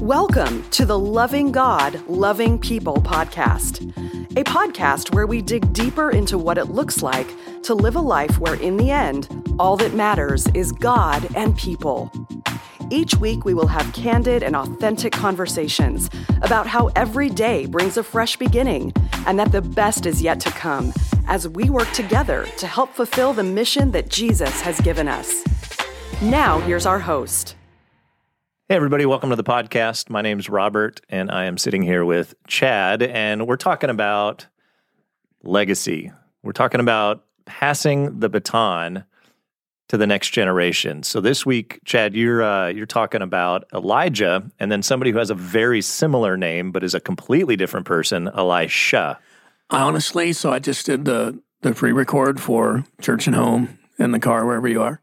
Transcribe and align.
Welcome 0.00 0.62
to 0.70 0.86
the 0.86 0.96
Loving 0.96 1.50
God, 1.50 2.00
Loving 2.06 2.56
People 2.60 2.98
podcast, 2.98 3.82
a 4.38 4.44
podcast 4.44 5.12
where 5.12 5.26
we 5.26 5.42
dig 5.42 5.72
deeper 5.72 6.10
into 6.10 6.38
what 6.38 6.56
it 6.56 6.66
looks 6.66 7.02
like 7.02 7.28
to 7.64 7.74
live 7.74 7.96
a 7.96 8.00
life 8.00 8.38
where, 8.38 8.54
in 8.54 8.76
the 8.76 8.92
end, 8.92 9.28
all 9.58 9.76
that 9.78 9.94
matters 9.94 10.46
is 10.54 10.70
God 10.70 11.26
and 11.34 11.56
people. 11.58 12.12
Each 12.90 13.16
week, 13.16 13.44
we 13.44 13.54
will 13.54 13.66
have 13.66 13.92
candid 13.92 14.44
and 14.44 14.54
authentic 14.54 15.12
conversations 15.12 16.08
about 16.42 16.68
how 16.68 16.92
every 16.94 17.28
day 17.28 17.66
brings 17.66 17.96
a 17.96 18.04
fresh 18.04 18.36
beginning 18.36 18.92
and 19.26 19.36
that 19.40 19.50
the 19.50 19.62
best 19.62 20.06
is 20.06 20.22
yet 20.22 20.38
to 20.40 20.50
come 20.50 20.92
as 21.26 21.48
we 21.48 21.70
work 21.70 21.90
together 21.90 22.46
to 22.58 22.68
help 22.68 22.94
fulfill 22.94 23.32
the 23.32 23.42
mission 23.42 23.90
that 23.90 24.08
Jesus 24.08 24.60
has 24.60 24.80
given 24.80 25.08
us. 25.08 25.42
Now, 26.22 26.60
here's 26.60 26.86
our 26.86 27.00
host. 27.00 27.56
Hey, 28.70 28.76
everybody, 28.76 29.06
welcome 29.06 29.30
to 29.30 29.36
the 29.36 29.42
podcast. 29.42 30.10
My 30.10 30.20
name's 30.20 30.50
Robert, 30.50 31.00
and 31.08 31.30
I 31.30 31.44
am 31.46 31.56
sitting 31.56 31.80
here 31.80 32.04
with 32.04 32.34
Chad, 32.48 33.02
and 33.02 33.46
we're 33.46 33.56
talking 33.56 33.88
about 33.88 34.46
legacy. 35.42 36.12
We're 36.42 36.52
talking 36.52 36.78
about 36.82 37.24
passing 37.46 38.20
the 38.20 38.28
baton 38.28 39.04
to 39.88 39.96
the 39.96 40.06
next 40.06 40.32
generation. 40.32 41.02
So 41.02 41.22
this 41.22 41.46
week, 41.46 41.80
Chad, 41.86 42.14
you're 42.14 42.42
uh, 42.42 42.68
you're 42.68 42.84
talking 42.84 43.22
about 43.22 43.64
Elijah, 43.72 44.46
and 44.60 44.70
then 44.70 44.82
somebody 44.82 45.12
who 45.12 45.18
has 45.18 45.30
a 45.30 45.34
very 45.34 45.80
similar 45.80 46.36
name 46.36 46.70
but 46.70 46.84
is 46.84 46.92
a 46.92 47.00
completely 47.00 47.56
different 47.56 47.86
person, 47.86 48.28
Elisha. 48.28 49.18
Honestly, 49.70 50.34
so 50.34 50.52
I 50.52 50.58
just 50.58 50.84
did 50.84 51.06
the 51.06 51.40
the 51.62 51.72
pre-record 51.72 52.38
for 52.38 52.84
Church 53.00 53.26
and 53.26 53.34
Home 53.34 53.78
in 53.98 54.12
the 54.12 54.20
car 54.20 54.44
wherever 54.44 54.68
you 54.68 54.82
are, 54.82 55.00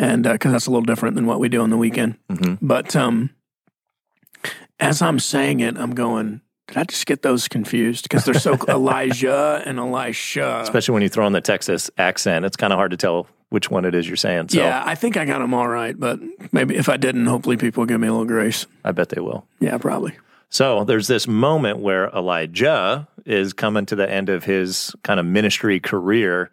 and 0.00 0.22
because 0.22 0.48
uh, 0.48 0.52
that's 0.52 0.66
a 0.66 0.70
little 0.70 0.84
different 0.84 1.14
than 1.14 1.26
what 1.26 1.38
we 1.38 1.48
do 1.48 1.60
on 1.60 1.68
the 1.70 1.76
weekend. 1.76 2.16
Mm-hmm. 2.30 2.66
But 2.66 2.96
um, 2.96 3.30
as 4.80 5.02
I'm 5.02 5.18
saying 5.18 5.60
it, 5.60 5.76
I'm 5.76 5.94
going. 5.94 6.40
Did 6.68 6.76
I 6.76 6.84
just 6.84 7.04
get 7.06 7.22
those 7.22 7.48
confused? 7.48 8.04
Because 8.04 8.24
they're 8.24 8.34
so 8.34 8.56
Elijah 8.68 9.60
and 9.66 9.78
Elisha. 9.78 10.60
Especially 10.62 10.92
when 10.94 11.02
you 11.02 11.08
throw 11.08 11.26
in 11.26 11.32
the 11.32 11.40
Texas 11.40 11.90
accent, 11.98 12.44
it's 12.44 12.56
kind 12.56 12.72
of 12.72 12.78
hard 12.78 12.92
to 12.92 12.96
tell 12.96 13.26
which 13.48 13.70
one 13.70 13.84
it 13.84 13.94
is 13.94 14.06
you're 14.06 14.16
saying. 14.16 14.50
So 14.50 14.58
yeah, 14.58 14.82
I 14.86 14.94
think 14.94 15.16
I 15.16 15.24
got 15.24 15.40
them 15.40 15.52
all 15.52 15.68
right, 15.68 15.98
but 15.98 16.20
maybe 16.52 16.76
if 16.76 16.88
I 16.88 16.96
didn't, 16.96 17.26
hopefully 17.26 17.56
people 17.56 17.82
will 17.82 17.88
give 17.88 18.00
me 18.00 18.06
a 18.06 18.12
little 18.12 18.26
grace. 18.26 18.66
I 18.84 18.92
bet 18.92 19.08
they 19.08 19.20
will. 19.20 19.44
Yeah, 19.58 19.76
probably. 19.78 20.16
So 20.48 20.84
there's 20.84 21.08
this 21.08 21.26
moment 21.26 21.80
where 21.80 22.08
Elijah 22.10 23.08
is 23.26 23.52
coming 23.52 23.86
to 23.86 23.96
the 23.96 24.08
end 24.08 24.28
of 24.28 24.44
his 24.44 24.94
kind 25.02 25.18
of 25.20 25.26
ministry 25.26 25.80
career 25.80 26.50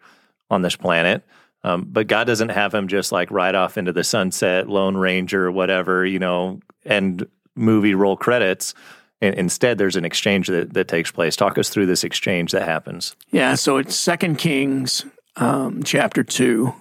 on 0.50 0.62
this 0.62 0.76
planet. 0.76 1.22
Um, 1.64 1.86
but 1.88 2.06
God 2.06 2.24
doesn't 2.24 2.50
have 2.50 2.72
him 2.72 2.88
just 2.88 3.10
like 3.10 3.30
ride 3.30 3.54
off 3.54 3.76
into 3.76 3.92
the 3.92 4.04
sunset, 4.04 4.68
Lone 4.68 4.96
Ranger, 4.96 5.50
whatever, 5.50 6.06
you 6.06 6.18
know, 6.18 6.60
and 6.84 7.26
movie 7.56 7.94
roll 7.94 8.16
credits. 8.16 8.74
Instead, 9.20 9.78
there's 9.78 9.96
an 9.96 10.04
exchange 10.04 10.46
that, 10.46 10.74
that 10.74 10.86
takes 10.86 11.10
place. 11.10 11.34
Talk 11.34 11.58
us 11.58 11.68
through 11.68 11.86
this 11.86 12.04
exchange 12.04 12.52
that 12.52 12.62
happens. 12.62 13.16
Yeah, 13.32 13.56
so 13.56 13.76
it's 13.78 13.96
Second 13.96 14.36
Kings 14.36 15.04
um, 15.34 15.82
chapter 15.82 16.22
two. 16.22 16.74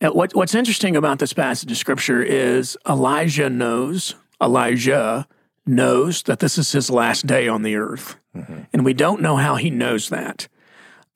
Uh, 0.00 0.08
what, 0.08 0.34
what's 0.34 0.54
interesting 0.54 0.96
about 0.96 1.18
this 1.18 1.34
passage 1.34 1.70
of 1.70 1.76
scripture 1.76 2.22
is 2.22 2.78
Elijah 2.88 3.50
knows, 3.50 4.14
Elijah 4.40 5.28
knows 5.66 6.22
that 6.22 6.38
this 6.38 6.56
is 6.56 6.72
his 6.72 6.88
last 6.88 7.26
day 7.26 7.48
on 7.48 7.62
the 7.62 7.76
earth. 7.76 8.16
Mm-hmm. 8.34 8.60
And 8.72 8.84
we 8.84 8.94
don't 8.94 9.20
know 9.20 9.36
how 9.36 9.56
he 9.56 9.68
knows 9.68 10.08
that. 10.08 10.48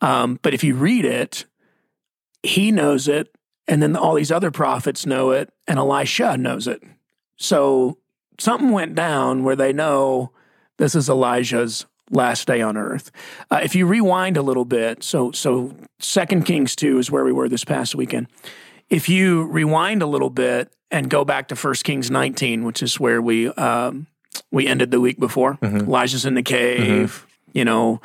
Um, 0.02 0.38
but 0.42 0.52
if 0.52 0.62
you 0.62 0.74
read 0.74 1.06
it, 1.06 1.46
he 2.43 2.71
knows 2.71 3.09
it, 3.09 3.35
and 3.69 3.83
then 3.83 3.97
all 3.97 4.15
these 4.15 4.33
other 4.33 4.51
prophets 4.51 5.07
know 5.07 5.31
it, 5.31 5.53
and 5.69 5.79
Elisha 5.79 6.37
knows 6.37 6.67
it. 6.67 6.83
So 7.37 7.98
something 8.39 8.71
went 8.71 8.95
down 8.95 9.45
where 9.45 9.57
they 9.57 9.73
know 9.73 10.33
this 10.79 10.95
is 10.95 11.09
Elijah's 11.09 11.87
last 12.11 12.47
day 12.47 12.61
on 12.61 12.77
earth. 12.77 13.11
Uh, 13.51 13.61
if 13.63 13.75
you 13.75 13.87
rewind 13.87 14.37
a 14.37 14.43
little 14.43 14.65
bit, 14.65 15.03
so 15.03 15.33
so 15.33 15.75
Second 15.98 16.45
Kings 16.45 16.77
two 16.77 16.98
is 16.98 17.11
where 17.11 17.25
we 17.25 17.33
were 17.33 17.48
this 17.48 17.64
past 17.64 17.95
weekend. 17.95 18.27
If 18.91 19.08
you 19.08 19.45
rewind 19.45 20.02
a 20.02 20.07
little 20.07 20.31
bit 20.31 20.73
and 20.91 21.08
go 21.08 21.25
back 21.25 21.48
to 21.48 21.57
First 21.57 21.85
Kings 21.85 22.11
nineteen, 22.11 22.64
which 22.64 22.83
is 22.83 23.01
where 23.01 23.23
we 23.23 23.48
um, 23.48 24.07
we 24.51 24.67
ended 24.67 24.91
the 24.91 25.01
week 25.01 25.19
before, 25.19 25.55
mm-hmm. 25.63 25.79
Elijah's 25.79 26.27
in 26.27 26.35
the 26.35 26.42
cave. 26.42 27.11
Mm-hmm. 27.11 27.58
You 27.58 27.64
know, 27.64 28.01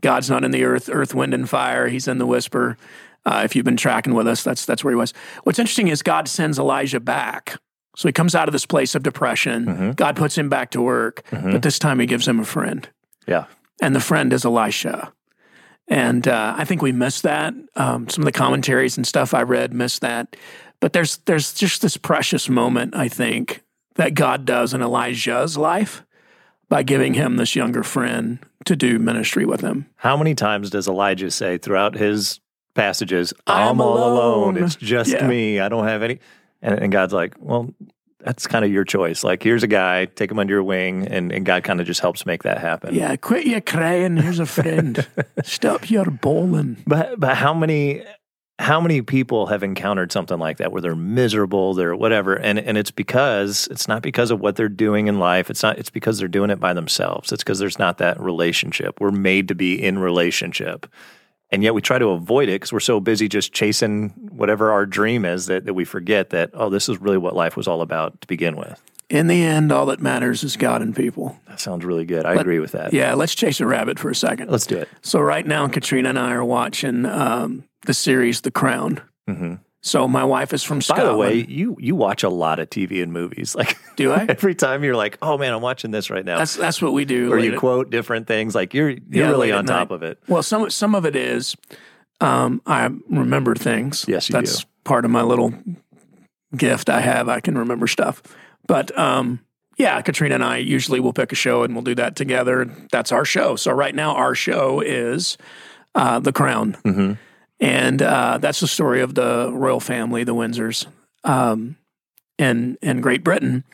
God's 0.00 0.30
not 0.30 0.44
in 0.44 0.50
the 0.50 0.64
earth, 0.64 0.88
earth, 0.92 1.14
wind, 1.14 1.34
and 1.34 1.48
fire. 1.48 1.88
He's 1.88 2.08
in 2.08 2.18
the 2.18 2.26
whisper. 2.26 2.76
Uh, 3.24 3.42
if 3.44 3.54
you've 3.54 3.64
been 3.64 3.76
tracking 3.76 4.14
with 4.14 4.26
us, 4.26 4.42
that's 4.42 4.64
that's 4.64 4.82
where 4.82 4.92
he 4.92 4.96
was. 4.96 5.12
What's 5.44 5.58
interesting 5.58 5.88
is 5.88 6.02
God 6.02 6.28
sends 6.28 6.58
Elijah 6.58 7.00
back 7.00 7.58
so 7.98 8.06
he 8.06 8.12
comes 8.12 8.36
out 8.36 8.48
of 8.48 8.52
this 8.52 8.64
place 8.64 8.94
of 8.94 9.02
depression. 9.02 9.66
Mm-hmm. 9.66 9.90
God 9.92 10.14
puts 10.14 10.38
him 10.38 10.48
back 10.48 10.70
to 10.70 10.80
work, 10.80 11.24
mm-hmm. 11.32 11.50
but 11.50 11.62
this 11.62 11.80
time 11.80 11.98
he 11.98 12.06
gives 12.06 12.28
him 12.28 12.38
a 12.38 12.44
friend. 12.44 12.88
Yeah. 13.26 13.46
And 13.82 13.92
the 13.92 13.98
friend 13.98 14.32
is 14.32 14.44
Elisha. 14.44 15.12
And 15.88 16.28
uh, 16.28 16.54
I 16.56 16.64
think 16.64 16.80
we 16.80 16.92
missed 16.92 17.24
that. 17.24 17.54
Um, 17.74 18.08
some 18.08 18.22
of 18.22 18.26
the 18.26 18.30
commentaries 18.30 18.96
and 18.96 19.04
stuff 19.04 19.34
I 19.34 19.42
read 19.42 19.74
missed 19.74 20.00
that. 20.02 20.36
But 20.78 20.92
there's 20.92 21.16
there's 21.26 21.52
just 21.52 21.82
this 21.82 21.96
precious 21.96 22.48
moment, 22.48 22.94
I 22.94 23.08
think, 23.08 23.64
that 23.96 24.14
God 24.14 24.44
does 24.44 24.72
in 24.72 24.80
Elijah's 24.80 25.56
life 25.56 26.04
by 26.68 26.84
giving 26.84 27.14
him 27.14 27.36
this 27.36 27.56
younger 27.56 27.82
friend 27.82 28.38
to 28.66 28.76
do 28.76 29.00
ministry 29.00 29.44
with 29.44 29.60
him. 29.60 29.86
How 29.96 30.16
many 30.16 30.36
times 30.36 30.70
does 30.70 30.86
Elijah 30.86 31.32
say 31.32 31.58
throughout 31.58 31.96
his 31.96 32.38
passages, 32.78 33.34
I'm, 33.46 33.70
I'm 33.70 33.80
all 33.80 33.98
alone. 33.98 34.54
alone. 34.54 34.64
It's 34.64 34.76
just 34.76 35.10
yeah. 35.10 35.26
me. 35.26 35.58
I 35.58 35.68
don't 35.68 35.86
have 35.86 36.02
any. 36.02 36.20
And, 36.62 36.78
and 36.78 36.92
God's 36.92 37.12
like, 37.12 37.34
well, 37.38 37.74
that's 38.20 38.46
kind 38.46 38.64
of 38.64 38.70
your 38.70 38.84
choice. 38.84 39.24
Like, 39.24 39.42
here's 39.42 39.64
a 39.64 39.68
guy, 39.68 40.04
take 40.06 40.30
him 40.30 40.38
under 40.38 40.54
your 40.54 40.62
wing, 40.62 41.06
and, 41.06 41.32
and 41.32 41.44
God 41.44 41.64
kind 41.64 41.80
of 41.80 41.86
just 41.86 42.00
helps 42.00 42.24
make 42.24 42.44
that 42.44 42.58
happen. 42.58 42.94
Yeah, 42.94 43.14
quit 43.16 43.46
your 43.46 43.60
crying. 43.60 44.16
Here's 44.16 44.38
a 44.38 44.46
friend. 44.46 45.06
Stop 45.42 45.90
your 45.90 46.06
bawling. 46.06 46.76
But 46.86 47.18
but 47.18 47.36
how 47.36 47.52
many 47.52 48.04
how 48.60 48.80
many 48.80 49.02
people 49.02 49.46
have 49.46 49.62
encountered 49.62 50.10
something 50.10 50.38
like 50.38 50.58
that 50.58 50.72
where 50.72 50.82
they're 50.82 50.96
miserable, 50.96 51.74
they're 51.74 51.96
whatever, 51.96 52.34
and 52.34 52.58
and 52.58 52.78
it's 52.78 52.90
because 52.90 53.68
it's 53.70 53.88
not 53.88 54.02
because 54.02 54.30
of 54.30 54.40
what 54.40 54.56
they're 54.56 54.68
doing 54.68 55.06
in 55.06 55.18
life. 55.18 55.50
It's 55.50 55.62
not. 55.62 55.78
It's 55.78 55.90
because 55.90 56.18
they're 56.18 56.28
doing 56.28 56.50
it 56.50 56.60
by 56.60 56.74
themselves. 56.74 57.32
It's 57.32 57.42
because 57.42 57.58
there's 57.58 57.78
not 57.78 57.98
that 57.98 58.20
relationship. 58.20 59.00
We're 59.00 59.10
made 59.10 59.48
to 59.48 59.54
be 59.54 59.80
in 59.80 59.98
relationship 59.98 60.86
and 61.50 61.62
yet 61.62 61.74
we 61.74 61.80
try 61.80 61.98
to 61.98 62.08
avoid 62.08 62.48
it 62.48 62.52
because 62.52 62.72
we're 62.72 62.80
so 62.80 63.00
busy 63.00 63.28
just 63.28 63.52
chasing 63.52 64.10
whatever 64.30 64.70
our 64.70 64.86
dream 64.86 65.24
is 65.24 65.46
that, 65.46 65.64
that 65.64 65.74
we 65.74 65.84
forget 65.84 66.30
that 66.30 66.50
oh 66.54 66.70
this 66.70 66.88
is 66.88 66.98
really 67.00 67.18
what 67.18 67.34
life 67.34 67.56
was 67.56 67.68
all 67.68 67.82
about 67.82 68.20
to 68.20 68.26
begin 68.26 68.56
with. 68.56 68.80
In 69.08 69.26
the 69.26 69.42
end 69.42 69.72
all 69.72 69.86
that 69.86 70.00
matters 70.00 70.44
is 70.44 70.56
god 70.56 70.82
and 70.82 70.94
people. 70.94 71.38
That 71.46 71.60
sounds 71.60 71.84
really 71.84 72.04
good. 72.04 72.26
I 72.26 72.34
Let, 72.34 72.42
agree 72.42 72.60
with 72.60 72.72
that. 72.72 72.92
Yeah 72.92 73.14
let's 73.14 73.34
chase 73.34 73.60
a 73.60 73.66
rabbit 73.66 73.98
for 73.98 74.10
a 74.10 74.14
second. 74.14 74.50
Let's 74.50 74.66
do 74.66 74.78
it. 74.78 74.88
So 75.02 75.20
right 75.20 75.46
now 75.46 75.66
katrina 75.68 76.10
and 76.10 76.18
i 76.18 76.32
are 76.32 76.44
watching 76.44 77.06
um, 77.06 77.64
the 77.86 77.94
series 77.94 78.42
the 78.42 78.50
crown. 78.50 79.00
Mm-hmm. 79.28 79.54
So 79.80 80.08
my 80.08 80.24
wife 80.24 80.52
is 80.52 80.64
from 80.64 80.82
Scotland. 80.82 81.06
By 81.06 81.12
the 81.12 81.18
way, 81.18 81.46
you 81.48 81.76
you 81.78 81.94
watch 81.94 82.22
a 82.22 82.28
lot 82.28 82.58
of 82.58 82.68
TV 82.68 83.02
and 83.02 83.12
movies. 83.12 83.54
Like, 83.58 83.76
do 83.96 84.12
I? 84.12 84.24
every 84.28 84.54
time 84.54 84.84
you're 84.84 84.96
like, 84.96 85.18
oh 85.20 85.36
man, 85.36 85.52
I'm 85.52 85.62
watching 85.62 85.90
this 85.90 86.10
right 86.10 86.24
now. 86.24 86.38
That's 86.38 86.54
that's 86.54 86.82
what 86.82 86.92
we 86.92 87.04
do. 87.04 87.32
Or 87.32 87.38
you 87.38 87.54
at, 87.54 87.58
quote 87.58 87.90
different 87.90 88.26
things. 88.26 88.54
Like 88.54 88.74
you're 88.74 88.90
you're 88.90 89.00
yeah, 89.10 89.28
really 89.28 89.50
on 89.50 89.66
top 89.66 89.90
of 89.90 90.02
it. 90.02 90.18
Well, 90.28 90.42
some 90.42 90.70
some 90.70 90.94
of 90.94 91.04
it 91.04 91.16
is 91.16 91.56
um, 92.20 92.60
I 92.66 92.90
remember 93.08 93.54
things. 93.54 94.04
Yes, 94.06 94.28
you 94.28 94.32
that's 94.32 94.60
do. 94.60 94.68
part 94.84 95.04
of 95.04 95.10
my 95.10 95.22
little 95.22 95.54
gift 96.56 96.88
I 96.88 97.00
have. 97.00 97.28
I 97.28 97.40
can 97.40 97.58
remember 97.58 97.86
stuff. 97.86 98.22
But 98.66 98.96
um, 98.98 99.40
yeah, 99.76 100.00
Katrina 100.02 100.36
and 100.36 100.44
I 100.44 100.58
usually 100.58 101.00
will 101.00 101.12
pick 101.12 101.32
a 101.32 101.36
show 101.36 101.62
and 101.62 101.74
we'll 101.74 101.84
do 101.84 101.94
that 101.96 102.16
together. 102.16 102.70
That's 102.92 103.10
our 103.12 103.24
show. 103.24 103.56
So 103.56 103.72
right 103.72 103.94
now, 103.94 104.14
our 104.14 104.34
show 104.34 104.80
is 104.80 105.36
uh, 105.94 106.20
The 106.20 106.32
Crown. 106.32 106.76
Mm-hmm 106.84 107.12
and 107.60 108.00
uh, 108.02 108.38
that's 108.38 108.60
the 108.60 108.68
story 108.68 109.00
of 109.00 109.14
the 109.14 109.50
royal 109.52 109.80
family, 109.80 110.24
the 110.24 110.34
Windsors, 110.34 110.86
um, 111.24 111.76
in 112.38 112.78
in 112.82 113.00
Great 113.00 113.24
Britain. 113.24 113.64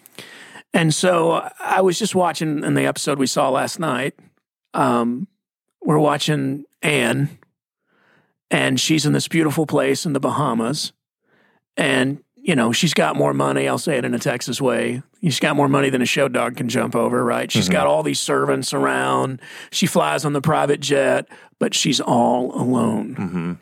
And 0.72 0.92
so 0.92 1.48
I 1.60 1.82
was 1.82 1.98
just 1.98 2.14
watching 2.14 2.64
in 2.64 2.74
the 2.74 2.86
episode 2.86 3.18
we 3.18 3.28
saw 3.28 3.48
last 3.50 3.78
night. 3.78 4.14
Um, 4.74 5.28
we're 5.82 5.98
watching 5.98 6.64
Anne, 6.82 7.38
and 8.50 8.80
she's 8.80 9.06
in 9.06 9.12
this 9.12 9.28
beautiful 9.28 9.66
place 9.66 10.04
in 10.04 10.14
the 10.14 10.20
Bahamas, 10.20 10.92
and 11.76 12.24
you 12.36 12.56
know 12.56 12.72
she's 12.72 12.94
got 12.94 13.16
more 13.16 13.34
money. 13.34 13.68
I'll 13.68 13.78
say 13.78 13.98
it 13.98 14.04
in 14.04 14.14
a 14.14 14.18
Texas 14.18 14.60
way. 14.60 15.02
She's 15.22 15.40
got 15.40 15.56
more 15.56 15.68
money 15.68 15.90
than 15.90 16.02
a 16.02 16.06
show 16.06 16.28
dog 16.28 16.56
can 16.56 16.68
jump 16.68 16.96
over. 16.96 17.22
Right? 17.22 17.52
She's 17.52 17.66
mm-hmm. 17.66 17.72
got 17.72 17.86
all 17.86 18.02
these 18.02 18.20
servants 18.20 18.72
around. 18.72 19.40
She 19.70 19.86
flies 19.86 20.24
on 20.24 20.32
the 20.32 20.40
private 20.40 20.80
jet, 20.80 21.28
but 21.60 21.74
she's 21.74 22.00
all 22.00 22.50
alone. 22.60 23.14
Mm-hmm. 23.14 23.52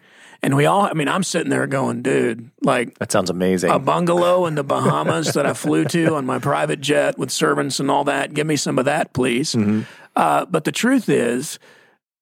And 0.44 0.56
we 0.56 0.66
all, 0.66 0.82
I 0.82 0.92
mean, 0.94 1.06
I'm 1.06 1.22
sitting 1.22 1.50
there 1.50 1.68
going, 1.68 2.02
dude, 2.02 2.50
like 2.62 2.98
that 2.98 3.12
sounds 3.12 3.30
amazing. 3.30 3.70
A 3.70 3.78
bungalow 3.78 4.46
in 4.46 4.56
the 4.56 4.64
Bahamas 4.64 5.34
that 5.34 5.46
I 5.46 5.52
flew 5.52 5.84
to 5.84 6.16
on 6.16 6.26
my 6.26 6.40
private 6.40 6.80
jet 6.80 7.16
with 7.16 7.30
servants 7.30 7.78
and 7.78 7.88
all 7.88 8.02
that. 8.04 8.34
Give 8.34 8.46
me 8.46 8.56
some 8.56 8.76
of 8.78 8.84
that, 8.86 9.12
please. 9.12 9.54
Mm-hmm. 9.54 9.82
Uh, 10.16 10.44
but 10.46 10.64
the 10.64 10.72
truth 10.72 11.08
is, 11.08 11.60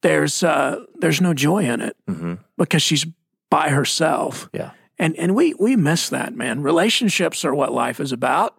there's 0.03 0.43
uh, 0.43 0.85
there's 0.99 1.21
no 1.23 1.33
joy 1.33 1.65
in 1.65 1.81
it 1.81 1.97
mm-hmm. 2.07 2.35
because 2.59 2.83
she's 2.83 3.07
by 3.49 3.71
herself. 3.71 4.51
Yeah. 4.53 4.73
And 4.99 5.17
and 5.17 5.35
we 5.35 5.55
we 5.55 5.75
miss 5.75 6.11
that, 6.11 6.35
man. 6.35 6.63
Relationships 6.63 7.43
are 7.45 7.55
what 7.55 7.73
life 7.73 8.01
is 8.01 8.13
about. 8.13 8.55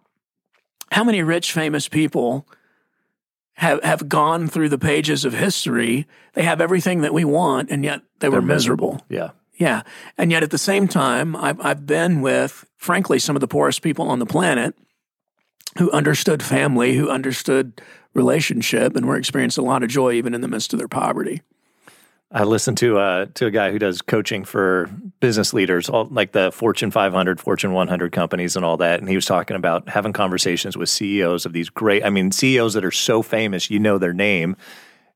how 0.92 1.04
many 1.04 1.22
rich, 1.22 1.52
famous 1.52 1.88
people 1.88 2.46
have 3.54 3.82
have 3.82 4.08
gone 4.08 4.48
through 4.48 4.68
the 4.68 4.78
pages 4.78 5.24
of 5.24 5.32
history? 5.32 6.06
They 6.34 6.42
have 6.42 6.60
everything 6.60 7.00
that 7.00 7.12
we 7.14 7.24
want, 7.24 7.70
and 7.70 7.84
yet 7.84 8.02
they 8.20 8.28
were 8.28 8.42
miserable. 8.42 9.00
Yeah. 9.08 9.30
Yeah. 9.62 9.82
And 10.18 10.32
yet 10.32 10.42
at 10.42 10.50
the 10.50 10.58
same 10.58 10.88
time, 10.88 11.36
I've, 11.36 11.60
I've 11.60 11.86
been 11.86 12.20
with, 12.20 12.64
frankly, 12.76 13.20
some 13.20 13.36
of 13.36 13.40
the 13.40 13.46
poorest 13.46 13.80
people 13.80 14.08
on 14.08 14.18
the 14.18 14.26
planet 14.26 14.74
who 15.78 15.88
understood 15.92 16.42
family, 16.42 16.96
who 16.96 17.08
understood 17.08 17.80
relationship, 18.12 18.96
and 18.96 19.06
were 19.06 19.16
experiencing 19.16 19.62
a 19.62 19.66
lot 19.68 19.84
of 19.84 19.88
joy 19.88 20.14
even 20.14 20.34
in 20.34 20.40
the 20.40 20.48
midst 20.48 20.72
of 20.72 20.80
their 20.80 20.88
poverty. 20.88 21.42
I 22.32 22.42
listened 22.42 22.76
to 22.78 22.98
uh, 22.98 23.26
to 23.34 23.46
a 23.46 23.52
guy 23.52 23.70
who 23.70 23.78
does 23.78 24.02
coaching 24.02 24.44
for 24.44 24.90
business 25.20 25.54
leaders, 25.54 25.88
all 25.88 26.06
like 26.06 26.32
the 26.32 26.50
Fortune 26.50 26.90
500, 26.90 27.38
Fortune 27.40 27.72
100 27.72 28.10
companies, 28.10 28.56
and 28.56 28.64
all 28.64 28.78
that. 28.78 28.98
And 28.98 29.08
he 29.08 29.14
was 29.14 29.26
talking 29.26 29.56
about 29.56 29.88
having 29.88 30.12
conversations 30.12 30.76
with 30.76 30.88
CEOs 30.88 31.46
of 31.46 31.52
these 31.52 31.68
great, 31.68 32.04
I 32.04 32.10
mean, 32.10 32.32
CEOs 32.32 32.74
that 32.74 32.84
are 32.84 32.90
so 32.90 33.22
famous, 33.22 33.70
you 33.70 33.78
know 33.78 33.96
their 33.96 34.12
name, 34.12 34.56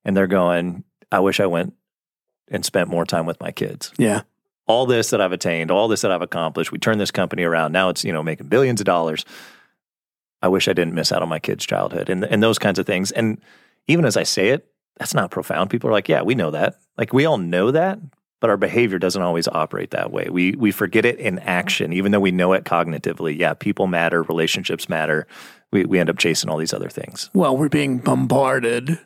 and 0.04 0.16
they're 0.16 0.28
going, 0.28 0.84
"I 1.10 1.18
wish 1.18 1.40
I 1.40 1.46
went 1.46 1.74
and 2.48 2.64
spent 2.64 2.88
more 2.88 3.04
time 3.04 3.26
with 3.26 3.40
my 3.40 3.50
kids." 3.50 3.92
Yeah, 3.98 4.20
all 4.66 4.86
this 4.86 5.10
that 5.10 5.20
I've 5.20 5.32
attained, 5.32 5.70
all 5.70 5.88
this 5.88 6.02
that 6.02 6.10
I've 6.10 6.22
accomplished, 6.22 6.72
we 6.72 6.78
turned 6.78 7.00
this 7.00 7.10
company 7.10 7.44
around. 7.44 7.72
Now 7.72 7.88
it's 7.88 8.04
you 8.04 8.12
know 8.12 8.22
making 8.22 8.48
billions 8.48 8.80
of 8.80 8.86
dollars. 8.86 9.24
I 10.42 10.48
wish 10.48 10.68
I 10.68 10.72
didn't 10.72 10.94
miss 10.94 11.12
out 11.12 11.22
on 11.22 11.28
my 11.28 11.38
kids' 11.38 11.66
childhood 11.66 12.10
and 12.10 12.24
and 12.24 12.42
those 12.42 12.58
kinds 12.58 12.78
of 12.78 12.86
things. 12.86 13.12
And 13.12 13.40
even 13.86 14.04
as 14.04 14.16
I 14.16 14.24
say 14.24 14.48
it, 14.50 14.70
that's 14.96 15.14
not 15.14 15.30
profound. 15.30 15.70
People 15.70 15.90
are 15.90 15.92
like, 15.92 16.08
yeah, 16.08 16.22
we 16.22 16.34
know 16.34 16.50
that. 16.50 16.78
Like 16.98 17.12
we 17.12 17.26
all 17.26 17.38
know 17.38 17.70
that, 17.70 17.98
but 18.40 18.50
our 18.50 18.56
behavior 18.56 18.98
doesn't 18.98 19.22
always 19.22 19.48
operate 19.48 19.90
that 19.90 20.10
way. 20.10 20.28
We 20.30 20.52
we 20.52 20.72
forget 20.72 21.04
it 21.04 21.18
in 21.18 21.38
action, 21.40 21.92
even 21.92 22.12
though 22.12 22.20
we 22.20 22.30
know 22.30 22.52
it 22.52 22.64
cognitively. 22.64 23.38
Yeah, 23.38 23.54
people 23.54 23.86
matter, 23.86 24.22
relationships 24.22 24.88
matter. 24.88 25.26
We 25.72 25.84
we 25.84 25.98
end 25.98 26.10
up 26.10 26.18
chasing 26.18 26.50
all 26.50 26.58
these 26.58 26.74
other 26.74 26.88
things. 26.90 27.30
Well, 27.34 27.56
we're 27.56 27.68
being 27.68 27.98
bombarded 27.98 28.98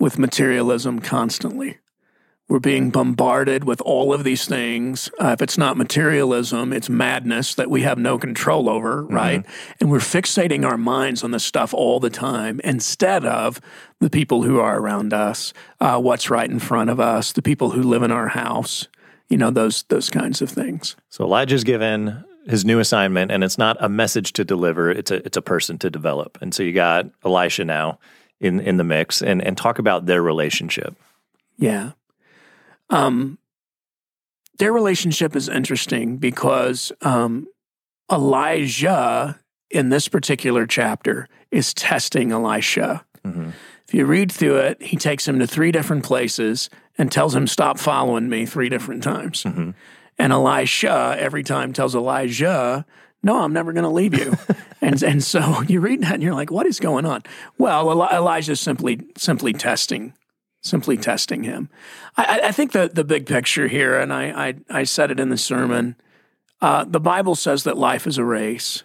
with 0.00 0.18
materialism 0.18 1.00
constantly. 1.00 1.78
We're 2.48 2.58
being 2.58 2.90
bombarded 2.90 3.64
with 3.64 3.80
all 3.80 4.12
of 4.12 4.24
these 4.24 4.46
things. 4.46 5.08
Uh, 5.18 5.28
if 5.28 5.40
it's 5.40 5.56
not 5.56 5.76
materialism, 5.76 6.72
it's 6.72 6.90
madness 6.90 7.54
that 7.54 7.70
we 7.70 7.82
have 7.82 7.98
no 7.98 8.18
control 8.18 8.68
over, 8.68 9.04
mm-hmm. 9.04 9.14
right? 9.14 9.46
And 9.80 9.90
we're 9.90 9.98
fixating 9.98 10.66
our 10.66 10.76
minds 10.76 11.24
on 11.24 11.30
this 11.30 11.44
stuff 11.44 11.72
all 11.72 11.98
the 11.98 12.10
time 12.10 12.60
instead 12.62 13.24
of 13.24 13.60
the 14.00 14.10
people 14.10 14.42
who 14.42 14.60
are 14.60 14.78
around 14.78 15.14
us, 15.14 15.54
uh, 15.80 15.98
what's 15.98 16.28
right 16.28 16.50
in 16.50 16.58
front 16.58 16.90
of 16.90 17.00
us, 17.00 17.32
the 17.32 17.42
people 17.42 17.70
who 17.70 17.82
live 17.82 18.02
in 18.02 18.10
our 18.10 18.28
house, 18.28 18.86
you 19.28 19.38
know, 19.38 19.50
those 19.50 19.84
those 19.84 20.10
kinds 20.10 20.42
of 20.42 20.50
things. 20.50 20.94
So 21.08 21.24
Elijah's 21.24 21.64
given 21.64 22.22
his 22.46 22.64
new 22.64 22.80
assignment, 22.80 23.30
and 23.30 23.42
it's 23.42 23.56
not 23.56 23.76
a 23.80 23.88
message 23.88 24.34
to 24.34 24.44
deliver; 24.44 24.90
it's 24.90 25.10
a 25.10 25.24
it's 25.24 25.38
a 25.38 25.42
person 25.42 25.78
to 25.78 25.90
develop. 25.90 26.36
And 26.42 26.54
so 26.54 26.62
you 26.62 26.72
got 26.74 27.06
Elisha 27.24 27.64
now 27.64 27.98
in 28.40 28.60
in 28.60 28.76
the 28.76 28.84
mix, 28.84 29.22
and 29.22 29.42
and 29.42 29.56
talk 29.56 29.78
about 29.78 30.04
their 30.04 30.22
relationship. 30.22 30.96
Yeah. 31.56 31.92
Um, 32.92 33.38
their 34.58 34.72
relationship 34.72 35.34
is 35.34 35.48
interesting 35.48 36.18
because 36.18 36.92
um, 37.00 37.48
Elijah 38.10 39.40
in 39.70 39.88
this 39.88 40.06
particular 40.06 40.66
chapter 40.66 41.28
is 41.50 41.74
testing 41.74 42.30
Elisha. 42.30 43.04
Mm-hmm. 43.26 43.50
If 43.88 43.94
you 43.94 44.04
read 44.04 44.30
through 44.30 44.58
it, 44.58 44.82
he 44.82 44.96
takes 44.96 45.26
him 45.26 45.38
to 45.38 45.46
three 45.46 45.72
different 45.72 46.04
places 46.04 46.70
and 46.98 47.10
tells 47.10 47.34
him, 47.34 47.46
Stop 47.46 47.78
following 47.78 48.28
me 48.28 48.44
three 48.46 48.68
different 48.68 49.02
times. 49.02 49.42
Mm-hmm. 49.42 49.70
And 50.18 50.32
Elisha 50.32 51.16
every 51.18 51.42
time 51.42 51.72
tells 51.72 51.94
Elijah, 51.94 52.84
No, 53.22 53.42
I'm 53.42 53.54
never 53.54 53.72
going 53.72 53.84
to 53.84 53.90
leave 53.90 54.16
you. 54.16 54.36
and 54.82 55.02
and 55.02 55.24
so 55.24 55.62
you 55.66 55.80
read 55.80 56.02
that 56.02 56.14
and 56.14 56.22
you're 56.22 56.34
like, 56.34 56.50
What 56.50 56.66
is 56.66 56.78
going 56.78 57.06
on? 57.06 57.22
Well, 57.56 57.90
Elijah's 57.90 58.60
simply 58.60 59.00
simply 59.16 59.54
testing 59.54 60.12
simply 60.62 60.96
testing 60.96 61.42
him. 61.42 61.68
I, 62.16 62.40
I 62.44 62.52
think 62.52 62.72
the 62.72 62.88
the 62.88 63.04
big 63.04 63.26
picture 63.26 63.68
here, 63.68 63.98
and 63.98 64.12
I 64.12 64.48
I, 64.48 64.54
I 64.70 64.84
said 64.84 65.10
it 65.10 65.20
in 65.20 65.28
the 65.28 65.36
sermon. 65.36 65.96
Uh, 66.60 66.84
the 66.84 67.00
Bible 67.00 67.34
says 67.34 67.64
that 67.64 67.76
life 67.76 68.06
is 68.06 68.18
a 68.18 68.24
race. 68.24 68.84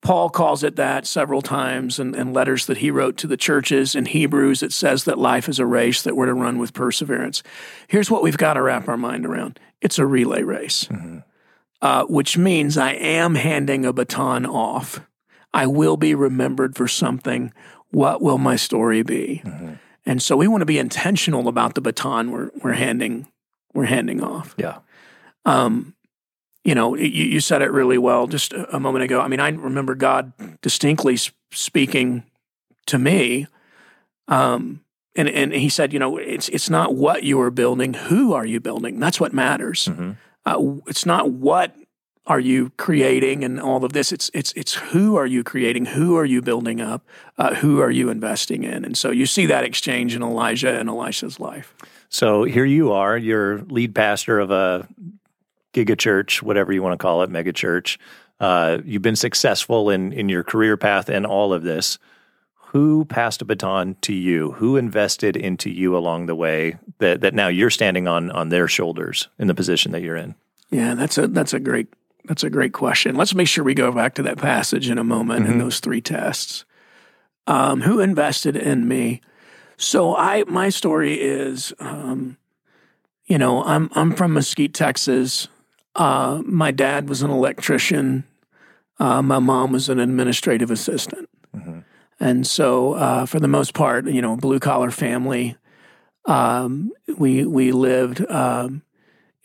Paul 0.00 0.30
calls 0.30 0.62
it 0.62 0.76
that 0.76 1.04
several 1.04 1.42
times 1.42 1.98
in, 1.98 2.14
in, 2.14 2.32
letters 2.32 2.66
that 2.66 2.78
he 2.78 2.92
wrote 2.92 3.16
to 3.16 3.26
the 3.26 3.36
churches. 3.36 3.96
In 3.96 4.06
Hebrews, 4.06 4.62
it 4.62 4.72
says 4.72 5.02
that 5.04 5.18
life 5.18 5.48
is 5.48 5.58
a 5.58 5.66
race 5.66 6.02
that 6.02 6.14
we're 6.14 6.26
to 6.26 6.34
run 6.34 6.58
with 6.58 6.74
perseverance. 6.74 7.42
Here's 7.88 8.08
what 8.10 8.22
we've 8.22 8.36
got 8.36 8.54
to 8.54 8.62
wrap 8.62 8.88
our 8.88 8.96
mind 8.96 9.26
around 9.26 9.58
it's 9.80 9.98
a 9.98 10.06
relay 10.06 10.42
race, 10.42 10.84
mm-hmm. 10.84 11.18
uh, 11.82 12.04
which 12.04 12.38
means 12.38 12.78
I 12.78 12.92
am 12.92 13.34
handing 13.34 13.84
a 13.84 13.92
baton 13.92 14.46
off. 14.46 15.00
I 15.52 15.66
will 15.66 15.96
be 15.96 16.14
remembered 16.14 16.76
for 16.76 16.86
something. 16.86 17.52
What 17.90 18.22
will 18.22 18.38
my 18.38 18.56
story 18.56 19.02
be? 19.02 19.42
Mm-hmm. 19.44 19.74
And 20.06 20.22
so 20.22 20.36
we 20.36 20.46
want 20.46 20.62
to 20.62 20.66
be 20.66 20.78
intentional 20.78 21.48
about 21.48 21.74
the 21.74 21.80
baton 21.80 22.30
we're 22.30 22.50
we're 22.62 22.72
handing 22.72 23.26
we're 23.74 23.86
handing 23.86 24.22
off. 24.22 24.54
Yeah. 24.56 24.78
Um, 25.44 25.94
you 26.64 26.74
know, 26.74 26.96
you, 26.96 27.06
you 27.06 27.40
said 27.40 27.62
it 27.62 27.70
really 27.70 27.98
well 27.98 28.26
just 28.26 28.52
a, 28.52 28.76
a 28.76 28.80
moment 28.80 29.04
ago. 29.04 29.20
I 29.20 29.28
mean, 29.28 29.40
I 29.40 29.48
remember 29.50 29.94
God 29.94 30.32
distinctly 30.62 31.16
speaking 31.52 32.24
to 32.86 32.98
me. 32.98 33.46
Um, 34.28 34.80
and, 35.14 35.28
and 35.28 35.52
he 35.52 35.68
said, 35.68 35.92
you 35.92 35.98
know, 35.98 36.18
it's 36.18 36.48
it's 36.50 36.68
not 36.68 36.94
what 36.94 37.22
you 37.22 37.40
are 37.40 37.50
building, 37.50 37.94
who 37.94 38.32
are 38.32 38.44
you 38.44 38.60
building? 38.60 39.00
That's 39.00 39.20
what 39.20 39.32
matters. 39.32 39.86
Mm-hmm. 39.86 40.12
Uh, 40.44 40.80
it's 40.86 41.06
not 41.06 41.30
what 41.30 41.74
are 42.26 42.40
you 42.40 42.70
creating 42.76 43.44
and 43.44 43.60
all 43.60 43.84
of 43.84 43.92
this? 43.92 44.10
It's 44.10 44.30
it's 44.34 44.52
it's 44.52 44.74
who 44.74 45.16
are 45.16 45.26
you 45.26 45.44
creating? 45.44 45.86
Who 45.86 46.16
are 46.16 46.24
you 46.24 46.42
building 46.42 46.80
up? 46.80 47.06
Uh, 47.38 47.54
who 47.54 47.80
are 47.80 47.90
you 47.90 48.08
investing 48.10 48.64
in? 48.64 48.84
And 48.84 48.98
so 48.98 49.10
you 49.10 49.26
see 49.26 49.46
that 49.46 49.64
exchange 49.64 50.14
in 50.14 50.22
elijah 50.22 50.78
and 50.78 50.88
elisha's 50.88 51.38
life. 51.38 51.74
So 52.08 52.44
here 52.44 52.64
you 52.64 52.92
are 52.92 53.16
you're 53.16 53.60
lead 53.62 53.94
pastor 53.94 54.40
of 54.40 54.50
a 54.50 54.88
giga 55.72 55.98
church 55.98 56.42
whatever 56.42 56.72
you 56.72 56.82
want 56.82 56.98
to 56.98 57.02
call 57.02 57.22
it 57.22 57.30
mega 57.30 57.52
church. 57.52 57.98
Uh, 58.40 58.78
you've 58.84 59.02
been 59.02 59.16
successful 59.16 59.90
in 59.90 60.12
in 60.12 60.28
your 60.28 60.42
career 60.42 60.76
path 60.76 61.08
and 61.08 61.26
all 61.26 61.52
of 61.52 61.62
this. 61.62 61.98
Who 62.70 63.04
passed 63.04 63.40
a 63.40 63.44
baton 63.44 63.96
to 64.02 64.12
you? 64.12 64.52
Who 64.52 64.76
invested 64.76 65.36
into 65.36 65.70
you 65.70 65.96
along 65.96 66.26
the 66.26 66.34
way 66.34 66.76
that 66.98 67.20
that 67.20 67.34
now 67.34 67.46
you're 67.46 67.70
standing 67.70 68.08
on 68.08 68.32
on 68.32 68.48
their 68.48 68.66
shoulders 68.66 69.28
in 69.38 69.46
the 69.46 69.54
position 69.54 69.92
that 69.92 70.02
you're 70.02 70.16
in? 70.16 70.34
Yeah 70.70 70.94
that's 70.94 71.16
a 71.18 71.28
that's 71.28 71.54
a 71.54 71.60
great 71.60 71.86
that's 72.26 72.44
a 72.44 72.50
great 72.50 72.72
question. 72.72 73.16
Let's 73.16 73.34
make 73.34 73.48
sure 73.48 73.64
we 73.64 73.74
go 73.74 73.92
back 73.92 74.14
to 74.14 74.22
that 74.22 74.38
passage 74.38 74.90
in 74.90 74.98
a 74.98 75.04
moment 75.04 75.42
mm-hmm. 75.42 75.52
and 75.52 75.60
those 75.60 75.80
three 75.80 76.00
tests. 76.00 76.64
Um, 77.46 77.82
who 77.82 78.00
invested 78.00 78.56
in 78.56 78.88
me? 78.88 79.20
So 79.76 80.16
I, 80.16 80.44
my 80.44 80.68
story 80.68 81.20
is, 81.20 81.72
um, 81.78 82.38
you 83.26 83.38
know, 83.38 83.62
I'm 83.62 83.90
I'm 83.94 84.14
from 84.14 84.34
Mesquite, 84.34 84.74
Texas. 84.74 85.48
Uh, 85.94 86.42
my 86.44 86.70
dad 86.70 87.08
was 87.08 87.22
an 87.22 87.30
electrician. 87.30 88.24
Uh, 88.98 89.22
my 89.22 89.38
mom 89.38 89.72
was 89.72 89.88
an 89.88 90.00
administrative 90.00 90.70
assistant, 90.70 91.28
mm-hmm. 91.54 91.80
and 92.18 92.46
so 92.46 92.94
uh, 92.94 93.26
for 93.26 93.38
the 93.38 93.48
most 93.48 93.74
part, 93.74 94.06
you 94.06 94.22
know, 94.22 94.36
blue 94.36 94.58
collar 94.58 94.90
family. 94.90 95.56
Um, 96.24 96.90
we 97.18 97.44
we 97.44 97.70
lived 97.70 98.28
um, 98.30 98.82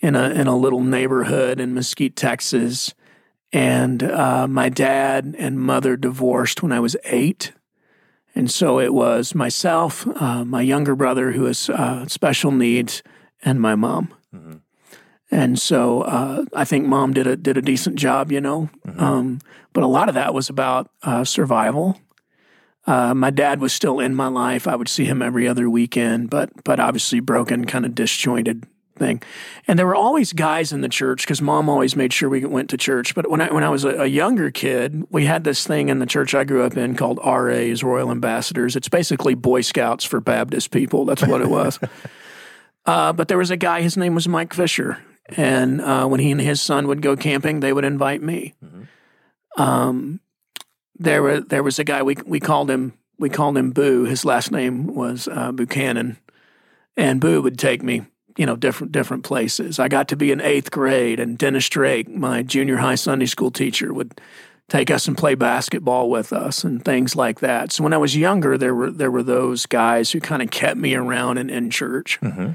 in 0.02 0.16
a 0.16 0.30
in 0.30 0.48
a 0.48 0.58
little 0.58 0.82
neighborhood 0.82 1.60
in 1.60 1.74
Mesquite, 1.74 2.16
Texas, 2.16 2.94
and 3.54 4.04
uh, 4.04 4.48
my 4.48 4.70
dad 4.70 5.36
and 5.38 5.60
mother 5.60 5.96
divorced 5.96 6.64
when 6.64 6.72
I 6.72 6.80
was 6.80 6.96
eight, 7.06 7.54
and 8.34 8.50
so 8.50 8.80
it 8.80 8.94
was 8.94 9.36
myself, 9.36 10.08
uh, 10.20 10.44
my 10.44 10.62
younger 10.62 10.96
brother 10.96 11.32
who 11.32 11.46
has 11.46 11.70
uh, 11.70 12.08
special 12.08 12.52
needs, 12.52 13.04
and 13.44 13.62
my 13.62 13.76
mom. 13.76 14.14
Mm-hmm. 14.34 14.58
And 15.34 15.58
so 15.58 16.02
uh, 16.02 16.46
I 16.54 16.66
think 16.66 16.86
mom 16.86 17.14
did 17.14 17.28
a 17.28 17.38
did 17.38 17.58
a 17.58 17.62
decent 17.62 17.96
job, 17.98 18.32
you 18.32 18.42
know. 18.42 18.70
Mm-hmm. 18.86 19.00
Um, 19.00 19.40
but 19.72 19.84
a 19.84 19.88
lot 19.88 20.10
of 20.10 20.16
that 20.16 20.34
was 20.34 20.50
about 20.50 20.92
uh, 21.04 21.24
survival. 21.24 22.00
Uh, 22.88 23.14
my 23.14 23.30
dad 23.30 23.62
was 23.62 23.72
still 23.72 24.00
in 24.00 24.16
my 24.16 24.28
life. 24.28 24.68
I 24.68 24.76
would 24.76 24.90
see 24.90 25.06
him 25.06 25.22
every 25.22 25.48
other 25.48 25.70
weekend, 25.70 26.30
but 26.30 26.50
but 26.64 26.80
obviously 26.80 27.20
broken, 27.20 27.66
kind 27.66 27.86
of 27.86 27.96
disjointed 27.96 28.66
thing. 29.02 29.22
And 29.68 29.78
there 29.78 29.88
were 29.88 29.96
always 29.96 30.32
guys 30.32 30.72
in 30.72 30.82
the 30.82 30.90
church 30.90 31.24
because 31.24 31.42
mom 31.42 31.70
always 31.70 31.96
made 31.96 32.14
sure 32.14 32.30
we 32.30 32.46
went 32.46 32.70
to 32.70 32.78
church. 32.78 33.16
But 33.16 33.30
when 33.30 33.42
I 33.42 33.52
when 33.52 33.64
I 33.64 33.70
was 33.70 33.84
a, 33.84 34.04
a, 34.04 34.06
younger 34.06 34.52
kid, 34.52 35.04
we 35.10 35.26
had 35.26 35.44
this 35.44 35.66
thing 35.66 35.90
in 35.90 36.00
the 36.00 36.06
church 36.06 36.34
I 36.34 36.44
grew 36.44 36.64
up 36.64 36.78
in 36.78 36.96
called 36.96 37.20
RAs, 37.26 37.84
Royal 37.84 38.12
Ambassadors. 38.12 38.76
It's 38.76 38.90
basically 38.90 39.34
Boy 39.34 39.62
Scouts 39.62 40.06
for 40.06 40.22
Baptist 40.22 40.72
people. 40.72 41.06
That's 41.06 41.26
what 41.26 41.42
it 41.42 41.50
was. 41.50 41.80
uh, 42.86 43.12
but 43.14 43.28
there 43.28 43.38
was 43.38 43.52
a 43.52 43.58
guy. 43.58 43.82
His 43.82 43.98
name 43.98 44.16
was 44.16 44.28
Mike 44.28 44.54
Fisher, 44.54 45.04
and 45.36 45.82
uh, 45.82 46.06
when 46.08 46.20
he 46.20 46.32
and 46.32 46.40
his 46.40 46.62
son 46.62 46.88
would 46.88 47.02
go 47.02 47.18
camping, 47.18 47.60
they 47.60 47.74
would 47.74 47.86
invite 47.86 48.22
me. 48.22 48.54
Mm-hmm. 48.64 49.62
Um, 49.62 50.22
there 50.98 51.24
were 51.24 51.42
there 51.42 51.64
was 51.64 51.80
a 51.80 51.84
guy 51.84 52.04
we 52.04 52.16
we 52.26 52.40
called 52.40 52.70
him 52.70 52.94
we 53.18 53.30
called 53.30 53.58
him 53.58 53.72
Boo. 53.72 54.06
His 54.06 54.24
last 54.26 54.52
name 54.52 54.94
was 54.94 55.28
uh, 55.28 55.52
Buchanan, 55.52 56.18
and 56.96 57.20
Boo 57.20 57.42
would 57.42 57.58
take 57.58 57.82
me 57.82 58.06
you 58.38 58.46
know, 58.46 58.56
different 58.56 58.92
different 58.92 59.24
places. 59.24 59.80
I 59.80 59.88
got 59.88 60.08
to 60.10 60.16
be 60.16 60.32
in 60.32 60.42
eighth 60.42 60.72
grade, 60.72 61.20
and 61.20 61.38
Dennis 61.38 61.70
Drake, 61.70 62.10
my 62.10 62.44
junior 62.44 62.78
high 62.78 62.96
Sunday 62.96 63.26
school 63.26 63.52
teacher, 63.52 63.94
would 63.94 64.20
take 64.72 64.90
us 64.90 65.06
and 65.06 65.18
play 65.18 65.36
basketball 65.36 66.10
with 66.10 66.32
us 66.32 66.64
and 66.64 66.84
things 66.84 67.14
like 67.14 67.42
that. 67.42 67.74
So 67.74 67.84
when 67.84 67.94
I 67.94 67.98
was 67.98 68.16
younger, 68.16 68.58
there 68.58 68.74
were 68.74 68.90
there 68.90 69.12
were 69.12 69.24
those 69.24 69.66
guys 69.66 70.12
who 70.12 70.22
kind 70.22 70.42
of 70.42 70.50
kept 70.50 70.78
me 70.78 70.96
around 70.96 71.38
in, 71.38 71.50
in 71.50 71.70
church. 71.70 72.20
Mm-hmm. 72.22 72.52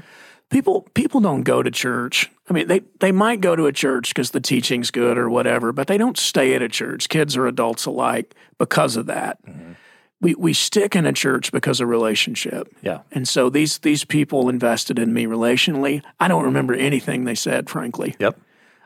People 0.49 0.87
people 0.93 1.21
don't 1.21 1.43
go 1.43 1.61
to 1.61 1.69
church. 1.69 2.31
I 2.49 2.53
mean, 2.53 2.67
they 2.67 2.81
they 2.99 3.11
might 3.11 3.39
go 3.39 3.55
to 3.55 3.67
a 3.67 3.71
church 3.71 4.09
because 4.09 4.31
the 4.31 4.41
teaching's 4.41 4.89
good 4.89 5.17
or 5.17 5.29
whatever, 5.29 5.71
but 5.71 5.87
they 5.87 5.97
don't 5.97 6.17
stay 6.17 6.55
at 6.55 6.61
a 6.61 6.69
church, 6.69 7.09
kids 7.09 7.37
or 7.37 7.45
adults 7.45 7.85
alike, 7.85 8.33
because 8.57 8.95
of 8.95 9.05
that. 9.05 9.43
Mm-hmm. 9.45 9.73
We 10.19 10.33
we 10.35 10.53
stick 10.53 10.95
in 10.95 11.05
a 11.05 11.13
church 11.13 11.51
because 11.51 11.79
of 11.79 11.87
relationship. 11.89 12.73
Yeah. 12.81 13.01
And 13.11 13.27
so 13.27 13.49
these 13.49 13.77
these 13.79 14.03
people 14.03 14.49
invested 14.49 14.97
in 14.97 15.13
me 15.13 15.25
relationally. 15.25 16.01
I 16.19 16.27
don't 16.27 16.43
remember 16.43 16.73
anything 16.73 17.25
they 17.25 17.35
said, 17.35 17.69
frankly. 17.69 18.15
Yep. 18.19 18.39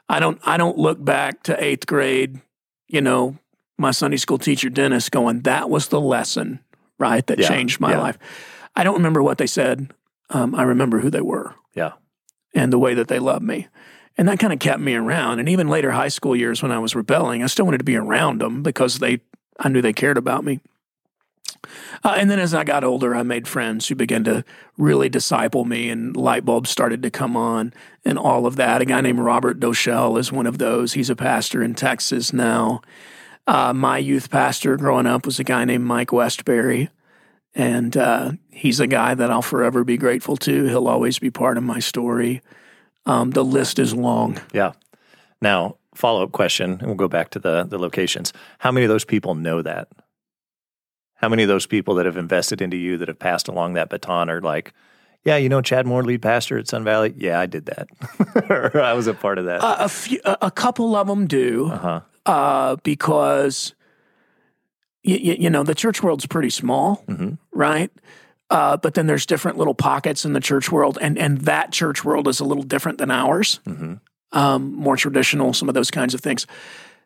I 0.09 0.19
don't 0.19 0.39
I 0.45 0.57
don't 0.57 0.77
look 0.77 1.03
back 1.03 1.43
to 1.43 1.63
eighth 1.63 1.87
grade, 1.87 2.41
you 2.89 2.99
know, 3.01 3.37
my 3.77 3.91
Sunday 3.91 4.17
school 4.17 4.37
teacher 4.37 4.69
Dennis 4.69 5.09
going, 5.09 5.41
that 5.41 5.69
was 5.69 5.87
the 5.87 6.01
lesson, 6.01 6.59
right, 6.99 7.25
that 7.27 7.39
Yeah, 7.39 7.47
changed 7.47 7.79
my 7.79 7.91
yeah. 7.91 7.99
life. 8.01 8.17
I 8.75 8.83
don't 8.83 8.95
remember 8.95 9.23
what 9.23 9.37
they 9.37 9.47
said. 9.47 9.91
Um, 10.29 10.53
I 10.53 10.63
remember 10.63 10.99
who 10.99 11.09
they 11.09 11.21
were 11.21 11.55
Yeah. 11.73 11.93
and 12.53 12.73
the 12.73 12.79
way 12.79 12.93
that 12.93 13.07
they 13.07 13.19
loved 13.19 13.43
me. 13.43 13.67
And 14.17 14.27
that 14.27 14.39
kind 14.39 14.51
of 14.51 14.59
kept 14.59 14.81
me 14.81 14.95
around. 14.95 15.39
And 15.39 15.47
even 15.47 15.69
later 15.69 15.91
high 15.91 16.09
school 16.09 16.35
years 16.35 16.61
when 16.61 16.71
I 16.73 16.79
was 16.79 16.93
rebelling, 16.93 17.41
I 17.41 17.47
still 17.47 17.63
wanted 17.65 17.77
to 17.79 17.83
be 17.85 17.95
around 17.95 18.41
them 18.41 18.61
because 18.63 18.99
they 18.99 19.21
I 19.59 19.69
knew 19.69 19.81
they 19.81 19.93
cared 19.93 20.17
about 20.17 20.43
me. 20.43 20.59
Uh, 22.03 22.15
and 22.17 22.29
then 22.29 22.39
as 22.39 22.53
I 22.53 22.63
got 22.63 22.83
older, 22.83 23.15
I 23.15 23.23
made 23.23 23.47
friends 23.47 23.87
who 23.87 23.95
began 23.95 24.23
to 24.25 24.43
really 24.77 25.09
disciple 25.09 25.65
me, 25.65 25.89
and 25.89 26.15
light 26.15 26.45
bulbs 26.45 26.69
started 26.69 27.01
to 27.03 27.11
come 27.11 27.37
on, 27.37 27.73
and 28.03 28.17
all 28.17 28.45
of 28.45 28.55
that. 28.55 28.81
A 28.81 28.85
guy 28.85 29.01
named 29.01 29.19
Robert 29.19 29.59
Doshell 29.59 30.17
is 30.17 30.31
one 30.31 30.47
of 30.47 30.57
those. 30.57 30.93
He's 30.93 31.09
a 31.09 31.15
pastor 31.15 31.63
in 31.63 31.75
Texas 31.75 32.33
now. 32.33 32.81
Uh, 33.47 33.73
my 33.73 33.97
youth 33.97 34.29
pastor 34.29 34.77
growing 34.77 35.07
up 35.07 35.25
was 35.25 35.39
a 35.39 35.43
guy 35.43 35.65
named 35.65 35.85
Mike 35.85 36.11
Westbury, 36.11 36.89
and 37.53 37.97
uh, 37.97 38.31
he's 38.49 38.79
a 38.79 38.87
guy 38.87 39.13
that 39.13 39.31
I'll 39.31 39.41
forever 39.41 39.83
be 39.83 39.97
grateful 39.97 40.37
to. 40.37 40.65
He'll 40.67 40.87
always 40.87 41.19
be 41.19 41.29
part 41.29 41.57
of 41.57 41.63
my 41.63 41.79
story. 41.79 42.41
Um, 43.05 43.31
the 43.31 43.43
list 43.43 43.79
is 43.79 43.93
long. 43.93 44.39
Yeah. 44.53 44.73
Now, 45.41 45.77
follow 45.95 46.23
up 46.23 46.31
question, 46.31 46.71
and 46.73 46.83
we'll 46.83 46.95
go 46.95 47.07
back 47.07 47.31
to 47.31 47.39
the 47.39 47.63
the 47.63 47.79
locations. 47.79 48.31
How 48.59 48.71
many 48.71 48.85
of 48.85 48.89
those 48.89 49.05
people 49.05 49.35
know 49.35 49.61
that? 49.61 49.87
How 51.21 51.29
many 51.29 51.43
of 51.43 51.49
those 51.49 51.67
people 51.67 51.95
that 51.95 52.05
have 52.07 52.17
invested 52.17 52.61
into 52.61 52.77
you 52.77 52.97
that 52.97 53.07
have 53.07 53.19
passed 53.19 53.47
along 53.47 53.73
that 53.73 53.89
baton 53.89 54.29
are 54.29 54.41
like, 54.41 54.73
yeah, 55.23 55.37
you 55.37 55.49
know, 55.49 55.61
Chad 55.61 55.85
Moore, 55.85 56.03
lead 56.03 56.21
pastor 56.23 56.57
at 56.57 56.67
Sun 56.67 56.83
Valley. 56.83 57.13
Yeah, 57.15 57.39
I 57.39 57.45
did 57.45 57.67
that. 57.67 57.87
I 58.75 58.93
was 58.93 59.05
a 59.05 59.13
part 59.13 59.37
of 59.37 59.45
that. 59.45 59.61
Uh, 59.61 59.75
a 59.79 59.87
few, 59.89 60.19
a, 60.25 60.49
couple 60.49 60.95
of 60.95 61.05
them 61.05 61.27
do. 61.27 61.67
Uh-huh. 61.71 62.01
uh, 62.25 62.75
because 62.77 63.75
you, 65.03 65.35
you, 65.39 65.49
know 65.51 65.61
the 65.63 65.75
church 65.75 66.01
world's 66.01 66.25
pretty 66.25 66.49
small, 66.49 67.03
Mhm. 67.07 67.37
right? 67.51 67.91
Uh, 68.49 68.77
but 68.77 68.95
then 68.95 69.05
there's 69.05 69.27
different 69.27 69.57
little 69.59 69.75
pockets 69.75 70.25
in 70.25 70.33
the 70.33 70.39
church 70.41 70.71
world, 70.71 70.97
and 70.99 71.17
and 71.17 71.41
that 71.41 71.71
church 71.71 72.03
world 72.03 72.27
is 72.27 72.39
a 72.39 72.43
little 72.43 72.63
different 72.63 72.97
than 72.97 73.09
ours, 73.11 73.59
Mhm. 73.67 73.99
um, 74.33 74.73
more 74.73 74.97
traditional, 74.97 75.53
some 75.53 75.69
of 75.69 75.75
those 75.75 75.89
kinds 75.91 76.13
of 76.13 76.19
things. 76.21 76.45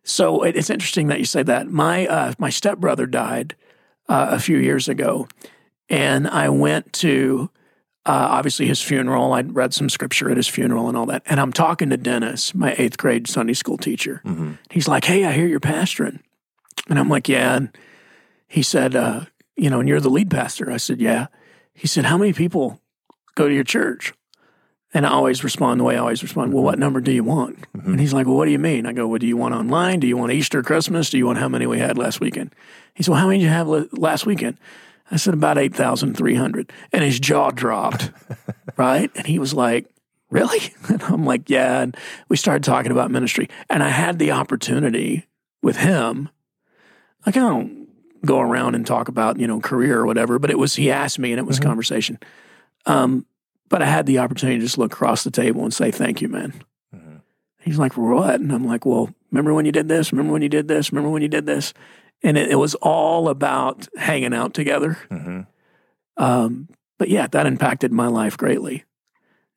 So 0.03 0.43
it, 0.43 0.55
it's 0.55 0.69
interesting 0.69 1.07
that 1.07 1.19
you 1.19 1.25
say 1.25 1.43
that. 1.43 1.69
My 1.69 2.07
uh, 2.07 2.33
my 2.39 2.49
stepbrother 2.49 3.05
died 3.05 3.55
uh, 4.07 4.27
a 4.31 4.39
few 4.39 4.57
years 4.57 4.87
ago, 4.87 5.27
and 5.89 6.27
I 6.27 6.49
went 6.49 6.93
to 6.93 7.49
uh, 8.07 8.27
obviously 8.29 8.67
his 8.67 8.81
funeral. 8.81 9.33
I'd 9.33 9.55
read 9.55 9.73
some 9.73 9.89
scripture 9.89 10.29
at 10.29 10.37
his 10.37 10.47
funeral 10.47 10.87
and 10.87 10.95
all 10.95 11.07
that. 11.07 11.23
And 11.25 11.39
I'm 11.39 11.51
talking 11.51 11.89
to 11.89 11.97
Dennis, 11.97 12.53
my 12.53 12.75
eighth 12.77 12.97
grade 12.99 13.27
Sunday 13.27 13.53
school 13.53 13.77
teacher. 13.77 14.21
Mhm. 14.23 14.59
He's 14.69 14.87
like, 14.87 15.05
"Hey, 15.05 15.25
I 15.25 15.31
hear 15.31 15.47
you're 15.47 15.59
pastoring," 15.59 16.19
and 16.87 16.99
I'm 16.99 17.09
like, 17.09 17.27
"Yeah." 17.27 17.55
And 17.55 17.69
he 18.47 18.61
said, 18.61 18.95
uh, 18.95 19.21
"You 19.55 19.71
know, 19.71 19.79
and 19.79 19.89
you're 19.89 19.99
the 19.99 20.09
lead 20.11 20.29
pastor." 20.29 20.69
I 20.71 20.77
said, 20.77 21.01
"Yeah." 21.01 21.27
He 21.73 21.87
said, 21.87 22.05
"How 22.05 22.17
many 22.17 22.31
people 22.31 22.79
go 23.33 23.47
to 23.47 23.53
your 23.55 23.63
church?" 23.63 24.13
And 24.93 25.05
I 25.05 25.09
always 25.09 25.43
respond 25.43 25.79
the 25.79 25.83
way 25.83 25.95
I 25.95 25.99
always 25.99 26.23
respond. 26.23 26.53
Well, 26.53 26.63
what 26.63 26.79
number 26.79 27.01
do 27.01 27.11
you 27.11 27.23
want? 27.23 27.65
And 27.73 27.99
he's 27.99 28.13
like, 28.13 28.27
Well, 28.27 28.37
what 28.37 28.45
do 28.45 28.51
you 28.51 28.59
mean? 28.59 28.85
I 28.85 28.93
go, 28.93 29.07
Well, 29.07 29.19
do 29.19 29.27
you 29.27 29.37
want 29.37 29.53
online? 29.53 29.99
Do 29.99 30.07
you 30.07 30.15
want 30.15 30.31
Easter, 30.31 30.63
Christmas? 30.63 31.09
Do 31.09 31.17
you 31.17 31.25
want 31.25 31.39
how 31.39 31.49
many 31.49 31.67
we 31.67 31.79
had 31.79 31.97
last 31.97 32.19
weekend? 32.19 32.53
He 32.93 33.03
said, 33.03 33.11
Well, 33.11 33.19
how 33.19 33.27
many 33.27 33.39
did 33.39 33.45
you 33.45 33.51
have 33.51 33.67
last 33.93 34.25
weekend? 34.25 34.57
I 35.11 35.17
said, 35.17 35.33
About 35.33 35.57
8,300. 35.57 36.71
And 36.93 37.03
his 37.03 37.19
jaw 37.19 37.51
dropped, 37.51 38.11
right? 38.77 39.11
And 39.15 39.27
he 39.27 39.37
was 39.39 39.53
like, 39.53 39.87
Really? 40.29 40.73
And 40.89 41.03
I'm 41.03 41.25
like, 41.25 41.49
Yeah. 41.49 41.81
And 41.81 41.97
we 42.29 42.37
started 42.37 42.63
talking 42.63 42.91
about 42.91 43.11
ministry. 43.11 43.49
And 43.69 43.83
I 43.83 43.89
had 43.89 44.17
the 44.17 44.31
opportunity 44.31 45.27
with 45.61 45.77
him. 45.77 46.29
Like, 47.25 47.35
I 47.35 47.41
don't 47.41 47.87
go 48.25 48.39
around 48.39 48.75
and 48.75 48.85
talk 48.85 49.07
about, 49.07 49.39
you 49.39 49.47
know, 49.47 49.59
career 49.59 49.99
or 49.99 50.05
whatever, 50.05 50.39
but 50.39 50.49
it 50.49 50.57
was, 50.57 50.75
he 50.75 50.91
asked 50.91 51.19
me 51.19 51.31
and 51.31 51.39
it 51.39 51.45
was 51.45 51.59
conversation. 51.59 52.17
Um, 52.85 53.25
but 53.75 53.81
I 53.81 53.87
had 53.87 54.05
the 54.05 54.19
opportunity 54.19 54.57
to 54.59 54.63
just 54.65 54.77
look 54.77 54.93
across 54.93 55.25
the 55.25 55.31
table 55.31 55.61
and 55.65 55.73
say, 55.73 55.91
Thank 55.91 56.21
you, 56.21 56.29
man. 56.29 56.53
Mhm. 56.95 57.19
He's 57.59 57.77
like, 57.77 57.97
What? 57.97 58.39
And 58.39 58.53
I'm 58.53 58.65
like, 58.65 58.85
Well, 58.85 59.09
remember 59.31 59.53
when 59.53 59.65
you 59.65 59.73
did 59.73 59.89
this? 59.89 60.13
Remember 60.13 60.31
when 60.31 60.41
you 60.41 60.47
did 60.47 60.69
this? 60.69 60.93
Remember 60.93 61.09
when 61.09 61.21
you 61.21 61.27
did 61.27 61.45
this? 61.45 61.73
And 62.23 62.37
it, 62.37 62.51
it 62.51 62.55
was 62.55 62.75
all 62.75 63.27
about 63.27 63.89
hanging 63.97 64.33
out 64.33 64.53
together. 64.53 64.97
Mhm. 65.11 65.47
Um, 66.15 66.69
but 66.97 67.09
yeah, 67.09 67.27
that 67.27 67.45
impacted 67.45 67.91
my 67.91 68.07
life 68.07 68.37
greatly. 68.37 68.85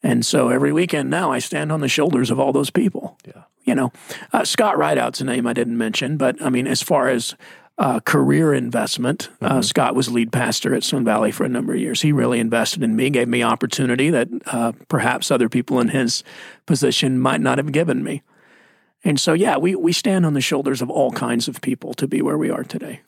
And 0.03 0.27
so 0.27 0.49
every 0.49 0.73
weekend 0.73 1.11
now 1.11 1.31
I 1.31 1.39
stand 1.39 1.71
on 1.71 1.79
the 1.79 1.87
shoulders 1.89 2.33
of 2.33 2.41
all 2.41 2.53
those 2.53 2.71
people. 2.71 3.17
Yeah. 3.25 3.45
You 3.63 3.77
know, 3.77 3.93
uh, 4.33 4.45
Scott 4.45 4.75
Rideout's 4.77 5.21
a 5.21 5.25
name 5.25 5.47
I 5.47 5.53
didn't 5.53 5.79
mention, 5.79 6.17
but 6.17 6.43
I 6.43 6.51
mean, 6.51 6.67
as 6.67 6.83
far 6.83 7.07
as 7.09 7.37
uh, 7.79 8.01
career 8.01 8.53
investment, 8.53 9.29
uh, 9.41 9.63
Scott 9.63 9.95
was 9.95 10.11
lead 10.11 10.33
pastor 10.33 10.75
at 10.75 10.83
Sun 10.83 11.05
Valley 11.05 11.31
for 11.31 11.45
a 11.45 11.49
number 11.49 11.75
of 11.75 11.81
years. 11.81 12.03
He 12.03 12.11
really 12.11 12.41
invested 12.41 12.83
in 12.83 12.97
me, 12.97 13.09
gave 13.09 13.29
me 13.29 13.43
opportunity 13.43 14.11
that 14.11 14.29
uh, 14.47 14.73
perhaps 14.89 15.31
other 15.31 15.49
people 15.49 15.79
in 15.79 15.89
his 15.89 16.25
position 16.67 17.19
might 17.19 17.41
not 17.41 17.59
have 17.59 17.71
given 17.71 18.03
me. 18.03 18.23
And 19.05 19.21
so, 19.21 19.33
yeah, 19.33 19.57
we, 19.57 19.77
we 19.77 19.93
stand 19.93 20.27
on 20.27 20.35
the 20.35 20.41
shoulders 20.41 20.83
of 20.83 20.91
all 20.91 21.13
kinds 21.13 21.47
of 21.47 21.61
people 21.61 21.95
to 21.95 22.09
be 22.09 22.21
where 22.21 22.37
we 22.37 22.51
are 22.51 22.65
today. 22.65 23.01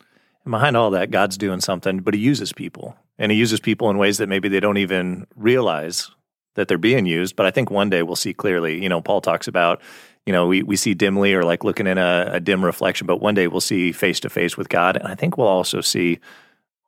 And 0.44 0.52
behind 0.52 0.76
all 0.76 0.90
that, 0.90 1.10
God's 1.10 1.36
doing 1.36 1.60
something, 1.60 2.00
but 2.00 2.14
He 2.14 2.20
uses 2.20 2.52
people, 2.52 2.96
and 3.18 3.32
He 3.32 3.38
uses 3.38 3.58
people 3.58 3.90
in 3.90 3.98
ways 3.98 4.18
that 4.18 4.28
maybe 4.28 4.48
they 4.48 4.60
don't 4.60 4.78
even 4.78 5.26
realize 5.34 6.10
that 6.60 6.68
they're 6.68 6.78
being 6.78 7.06
used. 7.06 7.36
But 7.36 7.46
I 7.46 7.50
think 7.50 7.70
one 7.70 7.88
day 7.88 8.02
we'll 8.02 8.16
see 8.16 8.34
clearly. 8.34 8.80
You 8.82 8.88
know, 8.88 9.00
Paul 9.00 9.22
talks 9.22 9.48
about, 9.48 9.80
you 10.26 10.32
know, 10.32 10.46
we 10.46 10.62
we 10.62 10.76
see 10.76 10.92
dimly 10.92 11.32
or 11.32 11.42
like 11.42 11.64
looking 11.64 11.86
in 11.86 11.96
a, 11.96 12.28
a 12.32 12.40
dim 12.40 12.62
reflection, 12.62 13.06
but 13.06 13.22
one 13.22 13.34
day 13.34 13.48
we'll 13.48 13.60
see 13.62 13.92
face 13.92 14.20
to 14.20 14.28
face 14.28 14.56
with 14.58 14.68
God, 14.68 14.96
and 14.96 15.08
I 15.08 15.14
think 15.14 15.38
we'll 15.38 15.48
also 15.48 15.80
see 15.80 16.20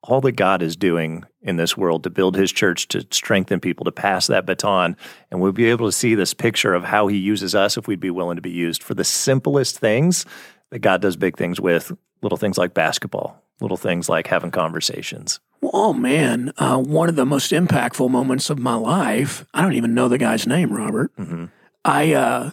all 0.02 0.21
that 0.21 0.33
God 0.33 0.62
is 0.62 0.76
doing 0.76 1.25
in 1.41 1.57
this 1.57 1.76
world 1.76 2.02
to 2.05 2.11
build 2.11 2.37
His 2.37 2.52
church, 2.52 2.88
to 2.88 3.07
strengthen 3.11 3.61
people, 3.61 3.85
to 3.85 3.93
pass 3.93 4.26
that 4.26 4.45
baton, 4.45 4.97
and 5.31 5.41
we'll 5.41 5.52
be 5.52 5.71
able 5.71 5.87
to 5.87 5.93
see 5.93 6.14
this 6.14 6.35
picture 6.35 6.75
of 6.75 6.85
how 6.85 7.07
He 7.07 7.17
uses 7.17 7.55
us 7.55 7.79
if 7.79 7.88
we'd 7.88 8.00
be 8.00 8.11
willing 8.11 8.37
to 8.37 8.43
be 8.43 8.50
used 8.50 8.83
for 8.83 8.95
the 8.95 9.05
simplest 9.05 9.79
things 9.79 10.26
that 10.71 10.81
God 10.81 11.00
does 11.00 11.17
big 11.17 11.37
things 11.37 11.61
with, 11.61 11.93
little 12.21 12.38
things 12.38 12.59
like 12.59 12.75
basketball, 12.75 13.43
little 13.61 13.76
things 13.76 14.09
like 14.09 14.26
having 14.26 14.50
conversations. 14.50 15.41
Oh 15.62 15.92
man, 15.92 16.52
uh, 16.59 16.78
one 16.78 17.09
of 17.09 17.16
the 17.16 17.25
most 17.25 17.52
impactful 17.52 18.11
moments 18.11 18.50
of 18.50 18.59
my 18.59 18.75
life. 18.75 19.47
I 19.54 19.62
don't 19.62 19.75
even 19.75 19.95
know 19.95 20.09
the 20.09 20.19
guy's 20.19 20.47
name, 20.47 20.73
Robert. 20.73 21.12
Mhm. 21.16 21.50
I, 21.85 22.12
uh, 22.14 22.50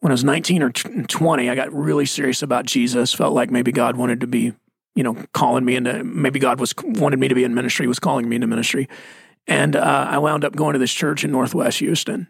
when 0.00 0.10
I 0.10 0.14
was 0.14 0.24
19 0.24 0.62
or 0.62 0.70
t- 0.70 0.88
20, 1.08 1.48
I 1.48 1.54
got 1.54 1.72
really 1.72 2.04
serious 2.06 2.42
about 2.42 2.66
Jesus. 2.66 3.14
Felt 3.14 3.32
like 3.32 3.50
maybe 3.50 3.72
God 3.72 3.96
wanted 3.96 4.20
to 4.20 4.26
be, 4.26 4.52
you 4.94 5.02
know, 5.02 5.16
calling 5.32 5.64
me 5.64 5.76
into, 5.76 6.04
maybe 6.04 6.38
God 6.38 6.60
was 6.60 6.74
wanted 6.82 7.18
me 7.18 7.28
to 7.28 7.34
be 7.34 7.44
in 7.44 7.54
ministry, 7.54 7.86
was 7.86 7.98
calling 7.98 8.28
me 8.28 8.36
into 8.36 8.46
ministry. 8.46 8.88
And 9.46 9.74
uh, 9.76 10.06
I 10.10 10.18
wound 10.18 10.44
up 10.44 10.54
going 10.54 10.74
to 10.74 10.78
this 10.78 10.92
church 10.92 11.24
in 11.24 11.30
Northwest 11.30 11.78
Houston. 11.78 12.28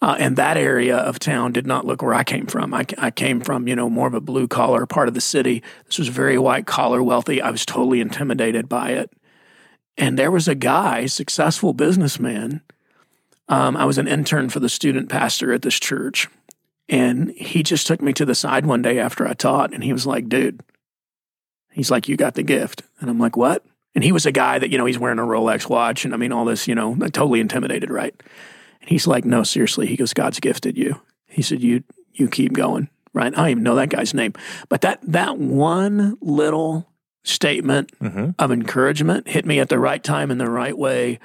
Uh, 0.00 0.14
and 0.18 0.36
that 0.36 0.56
area 0.56 0.96
of 0.96 1.18
town 1.18 1.50
did 1.52 1.66
not 1.66 1.84
look 1.84 2.02
where 2.02 2.14
I 2.14 2.22
came 2.22 2.46
from. 2.46 2.72
I, 2.72 2.86
I 2.98 3.10
came 3.10 3.40
from, 3.40 3.66
you 3.66 3.74
know, 3.74 3.90
more 3.90 4.06
of 4.06 4.14
a 4.14 4.20
blue 4.20 4.46
collar 4.46 4.86
part 4.86 5.08
of 5.08 5.14
the 5.14 5.20
city. 5.20 5.62
This 5.86 5.98
was 5.98 6.08
very 6.08 6.38
white 6.38 6.66
collar, 6.66 7.02
wealthy. 7.02 7.42
I 7.42 7.50
was 7.50 7.66
totally 7.66 8.00
intimidated 8.00 8.68
by 8.68 8.90
it. 8.90 9.10
And 9.98 10.18
there 10.18 10.30
was 10.30 10.48
a 10.48 10.54
guy, 10.54 11.06
successful 11.06 11.74
businessman. 11.74 12.62
Um, 13.48 13.76
I 13.76 13.84
was 13.84 13.98
an 13.98 14.08
intern 14.08 14.48
for 14.48 14.60
the 14.60 14.68
student 14.68 15.10
pastor 15.10 15.52
at 15.52 15.62
this 15.62 15.78
church. 15.78 16.28
And 16.88 17.32
he 17.32 17.62
just 17.62 17.86
took 17.86 18.00
me 18.00 18.14
to 18.14 18.24
the 18.24 18.34
side 18.34 18.64
one 18.64 18.80
day 18.80 18.98
after 18.98 19.28
I 19.28 19.34
taught, 19.34 19.74
and 19.74 19.84
he 19.84 19.92
was 19.92 20.06
like, 20.06 20.28
dude, 20.28 20.60
he's 21.70 21.90
like, 21.90 22.08
you 22.08 22.16
got 22.16 22.34
the 22.34 22.42
gift. 22.42 22.82
And 23.00 23.10
I'm 23.10 23.18
like, 23.18 23.36
what? 23.36 23.62
And 23.94 24.02
he 24.02 24.12
was 24.12 24.24
a 24.24 24.32
guy 24.32 24.58
that, 24.58 24.70
you 24.70 24.78
know, 24.78 24.86
he's 24.86 24.98
wearing 24.98 25.18
a 25.18 25.22
Rolex 25.22 25.68
watch 25.68 26.04
and 26.04 26.14
I 26.14 26.16
mean, 26.16 26.32
all 26.32 26.44
this, 26.44 26.68
you 26.68 26.74
know, 26.74 26.96
totally 26.96 27.40
intimidated, 27.40 27.90
right? 27.90 28.14
And 28.80 28.88
he's 28.88 29.06
like, 29.06 29.24
no, 29.24 29.42
seriously. 29.42 29.86
He 29.86 29.96
goes, 29.96 30.14
God's 30.14 30.40
gifted 30.40 30.78
you. 30.78 31.00
He 31.26 31.42
said, 31.42 31.62
you, 31.62 31.82
you 32.14 32.28
keep 32.28 32.52
going, 32.52 32.88
right? 33.12 33.32
I 33.32 33.36
don't 33.36 33.48
even 33.48 33.62
know 33.64 33.74
that 33.74 33.90
guy's 33.90 34.14
name. 34.14 34.34
But 34.68 34.82
that, 34.82 35.00
that 35.02 35.38
one 35.38 36.16
little 36.20 36.87
statement 37.28 37.92
Mhm. 38.00 38.34
of 38.38 38.50
encouragement 38.50 39.28
hit 39.28 39.44
me 39.46 39.58
at 39.60 39.68
the 39.68 39.78
right 39.78 40.02
time 40.02 40.30
in 40.30 40.38
the 40.38 40.50
right 40.50 40.76
way. 40.76 41.18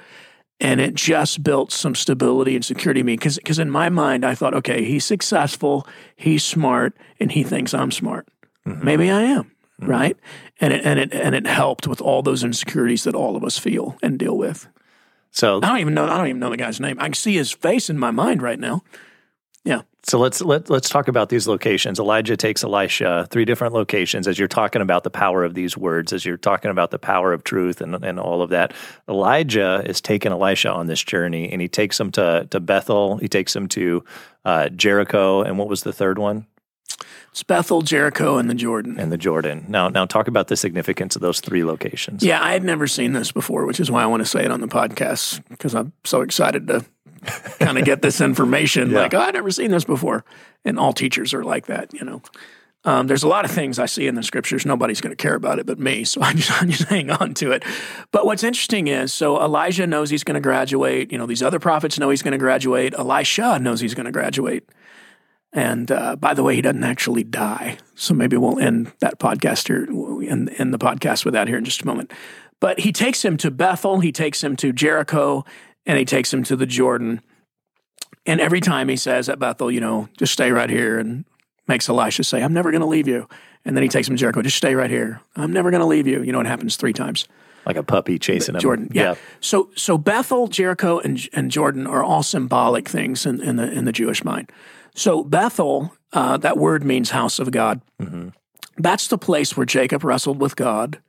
And 0.60 0.80
it 0.80 0.94
just 0.94 1.42
built 1.42 1.72
some 1.72 1.94
stability 1.94 2.54
and 2.54 2.64
security 2.64 3.00
in 3.00 3.06
me. 3.06 3.16
Because 3.16 3.58
in 3.58 3.70
my 3.70 3.88
mind, 3.88 4.24
I 4.24 4.34
thought, 4.34 4.54
okay, 4.54 4.84
he's 4.84 5.04
successful, 5.04 5.86
he's 6.16 6.44
smart, 6.44 6.96
and 7.18 7.32
he 7.32 7.42
thinks 7.42 7.74
I'm 7.74 7.90
smart. 7.90 8.28
Maybe 8.64 9.10
I 9.10 9.22
am, 9.22 9.50
right? 9.80 10.16
And 10.60 10.72
it, 10.72 10.84
and 10.86 10.98
it 10.98 11.12
and 11.12 11.34
it 11.34 11.46
helped 11.46 11.86
with 11.86 12.00
all 12.00 12.22
those 12.22 12.44
insecurities 12.44 13.04
that 13.04 13.14
all 13.14 13.36
of 13.36 13.44
us 13.44 13.58
feel 13.58 13.98
and 14.02 14.18
deal 14.18 14.38
with. 14.38 14.68
So 15.32 15.58
I 15.62 15.68
don't 15.68 15.80
even 15.80 15.94
know. 15.94 16.04
I 16.04 16.16
don't 16.16 16.28
even 16.28 16.38
know 16.40 16.50
the 16.50 16.56
guy's 16.56 16.80
name. 16.80 16.96
I 17.00 17.04
can 17.06 17.14
see 17.14 17.34
his 17.34 17.50
face 17.50 17.90
in 17.90 17.98
my 17.98 18.10
mind 18.12 18.40
right 18.40 18.58
now. 18.60 18.82
So 20.06 20.18
let's 20.18 20.42
let 20.42 20.68
let's 20.68 20.90
talk 20.90 21.08
about 21.08 21.30
these 21.30 21.48
locations. 21.48 21.98
Elijah 21.98 22.36
takes 22.36 22.62
Elisha 22.62 23.26
three 23.30 23.44
different 23.44 23.72
locations 23.72 24.28
as 24.28 24.38
you're 24.38 24.48
talking 24.48 24.82
about 24.82 25.02
the 25.02 25.10
power 25.10 25.44
of 25.44 25.54
these 25.54 25.76
words, 25.76 26.12
as 26.12 26.26
you're 26.26 26.36
talking 26.36 26.70
about 26.70 26.90
the 26.90 26.98
power 26.98 27.32
of 27.32 27.42
truth 27.42 27.80
and, 27.80 27.94
and 28.04 28.20
all 28.20 28.42
of 28.42 28.50
that. 28.50 28.74
Elijah 29.08 29.82
is 29.86 30.00
taking 30.00 30.30
Elisha 30.30 30.70
on 30.70 30.88
this 30.88 31.02
journey, 31.02 31.50
and 31.50 31.60
he 31.62 31.68
takes 31.68 31.98
him 31.98 32.10
to 32.12 32.46
to 32.50 32.60
Bethel. 32.60 33.16
He 33.16 33.28
takes 33.28 33.56
him 33.56 33.66
to 33.68 34.04
uh, 34.44 34.68
Jericho, 34.68 35.42
and 35.42 35.58
what 35.58 35.68
was 35.68 35.82
the 35.82 35.92
third 35.92 36.18
one? 36.18 36.46
It's 37.30 37.42
Bethel, 37.42 37.82
Jericho, 37.82 38.38
and 38.38 38.48
the 38.48 38.54
Jordan. 38.54 39.00
And 39.00 39.10
the 39.10 39.16
Jordan. 39.16 39.64
Now, 39.66 39.88
now 39.88 40.06
talk 40.06 40.28
about 40.28 40.46
the 40.46 40.56
significance 40.56 41.16
of 41.16 41.22
those 41.22 41.40
three 41.40 41.64
locations. 41.64 42.22
Yeah, 42.22 42.40
I 42.40 42.52
had 42.52 42.62
never 42.62 42.86
seen 42.86 43.12
this 43.12 43.32
before, 43.32 43.66
which 43.66 43.80
is 43.80 43.90
why 43.90 44.04
I 44.04 44.06
want 44.06 44.20
to 44.20 44.26
say 44.26 44.44
it 44.44 44.52
on 44.52 44.60
the 44.60 44.68
podcast 44.68 45.42
because 45.48 45.74
I'm 45.74 45.92
so 46.04 46.20
excited 46.20 46.68
to 46.68 46.84
kind 47.58 47.78
of 47.78 47.84
get 47.84 48.02
this 48.02 48.20
information. 48.20 48.90
Yeah. 48.90 49.00
Like, 49.00 49.14
oh, 49.14 49.20
I've 49.20 49.34
never 49.34 49.50
seen 49.50 49.70
this 49.70 49.84
before. 49.84 50.24
And 50.64 50.78
all 50.78 50.92
teachers 50.92 51.34
are 51.34 51.44
like 51.44 51.66
that, 51.66 51.92
you 51.92 52.04
know. 52.04 52.22
Um, 52.86 53.06
there's 53.06 53.22
a 53.22 53.28
lot 53.28 53.46
of 53.46 53.50
things 53.50 53.78
I 53.78 53.86
see 53.86 54.06
in 54.06 54.14
the 54.14 54.22
scriptures. 54.22 54.66
Nobody's 54.66 55.00
going 55.00 55.16
to 55.16 55.22
care 55.22 55.34
about 55.34 55.58
it 55.58 55.64
but 55.64 55.78
me. 55.78 56.04
So 56.04 56.20
I'm 56.22 56.36
just, 56.36 56.62
I 56.62 56.66
just 56.66 56.88
hang 56.88 57.10
on 57.10 57.34
to 57.34 57.52
it. 57.52 57.64
But 58.10 58.26
what's 58.26 58.42
interesting 58.42 58.88
is 58.88 59.12
so 59.12 59.40
Elijah 59.40 59.86
knows 59.86 60.10
he's 60.10 60.24
going 60.24 60.34
to 60.34 60.40
graduate. 60.40 61.10
You 61.10 61.18
know, 61.18 61.26
these 61.26 61.42
other 61.42 61.58
prophets 61.58 61.98
know 61.98 62.10
he's 62.10 62.22
going 62.22 62.32
to 62.32 62.38
graduate. 62.38 62.94
Elisha 62.96 63.58
knows 63.58 63.80
he's 63.80 63.94
going 63.94 64.06
to 64.06 64.12
graduate. 64.12 64.68
And 65.52 65.90
uh, 65.90 66.16
by 66.16 66.34
the 66.34 66.42
way, 66.42 66.56
he 66.56 66.62
doesn't 66.62 66.82
actually 66.82 67.22
die. 67.22 67.78
So 67.94 68.12
maybe 68.12 68.36
we'll 68.36 68.58
end 68.58 68.92
that 68.98 69.20
podcast 69.20 69.68
here, 69.68 69.86
end, 70.28 70.50
end 70.58 70.74
the 70.74 70.78
podcast 70.78 71.24
with 71.24 71.34
that 71.34 71.46
here 71.46 71.56
in 71.56 71.64
just 71.64 71.82
a 71.82 71.86
moment. 71.86 72.12
But 72.58 72.80
he 72.80 72.92
takes 72.92 73.24
him 73.24 73.36
to 73.38 73.50
Bethel, 73.50 74.00
he 74.00 74.10
takes 74.10 74.42
him 74.42 74.56
to 74.56 74.72
Jericho, 74.72 75.44
and 75.86 75.98
he 75.98 76.04
takes 76.04 76.32
him 76.32 76.42
to 76.44 76.56
the 76.56 76.66
Jordan. 76.66 77.20
And 78.26 78.40
every 78.40 78.60
time 78.60 78.88
he 78.88 78.96
says 78.96 79.28
at 79.28 79.38
Bethel, 79.38 79.70
you 79.70 79.80
know, 79.80 80.08
just 80.16 80.32
stay 80.32 80.50
right 80.50 80.70
here, 80.70 80.98
and 80.98 81.24
makes 81.68 81.88
Elisha 81.88 82.24
say, 82.24 82.42
I'm 82.42 82.52
never 82.52 82.70
going 82.70 82.80
to 82.80 82.86
leave 82.86 83.08
you. 83.08 83.28
And 83.64 83.76
then 83.76 83.82
he 83.82 83.88
takes 83.88 84.08
him 84.08 84.16
to 84.16 84.20
Jericho, 84.20 84.42
just 84.42 84.56
stay 84.56 84.74
right 84.74 84.90
here. 84.90 85.20
I'm 85.36 85.52
never 85.52 85.70
going 85.70 85.80
to 85.80 85.86
leave 85.86 86.06
you. 86.06 86.22
You 86.22 86.32
know, 86.32 86.40
it 86.40 86.46
happens 86.46 86.76
three 86.76 86.92
times. 86.92 87.26
Like 87.66 87.76
a 87.76 87.82
puppy 87.82 88.18
chasing 88.18 88.54
him. 88.54 88.60
Jordan, 88.60 88.90
yeah. 88.92 89.14
So, 89.40 89.70
so 89.74 89.96
Bethel, 89.96 90.48
Jericho, 90.48 90.98
and, 90.98 91.26
and 91.32 91.50
Jordan 91.50 91.86
are 91.86 92.04
all 92.04 92.22
symbolic 92.22 92.88
things 92.88 93.24
in, 93.24 93.40
in 93.40 93.56
the 93.56 93.70
in 93.70 93.86
the 93.86 93.92
Jewish 93.92 94.22
mind. 94.22 94.52
So 94.94 95.24
Bethel, 95.24 95.94
uh, 96.12 96.36
that 96.36 96.58
word 96.58 96.84
means 96.84 97.10
house 97.10 97.38
of 97.38 97.50
God. 97.50 97.80
That's 98.76 99.08
the 99.08 99.16
place 99.16 99.56
where 99.56 99.64
Jacob 99.64 100.04
wrestled 100.04 100.40
with 100.40 100.56
God. 100.56 101.00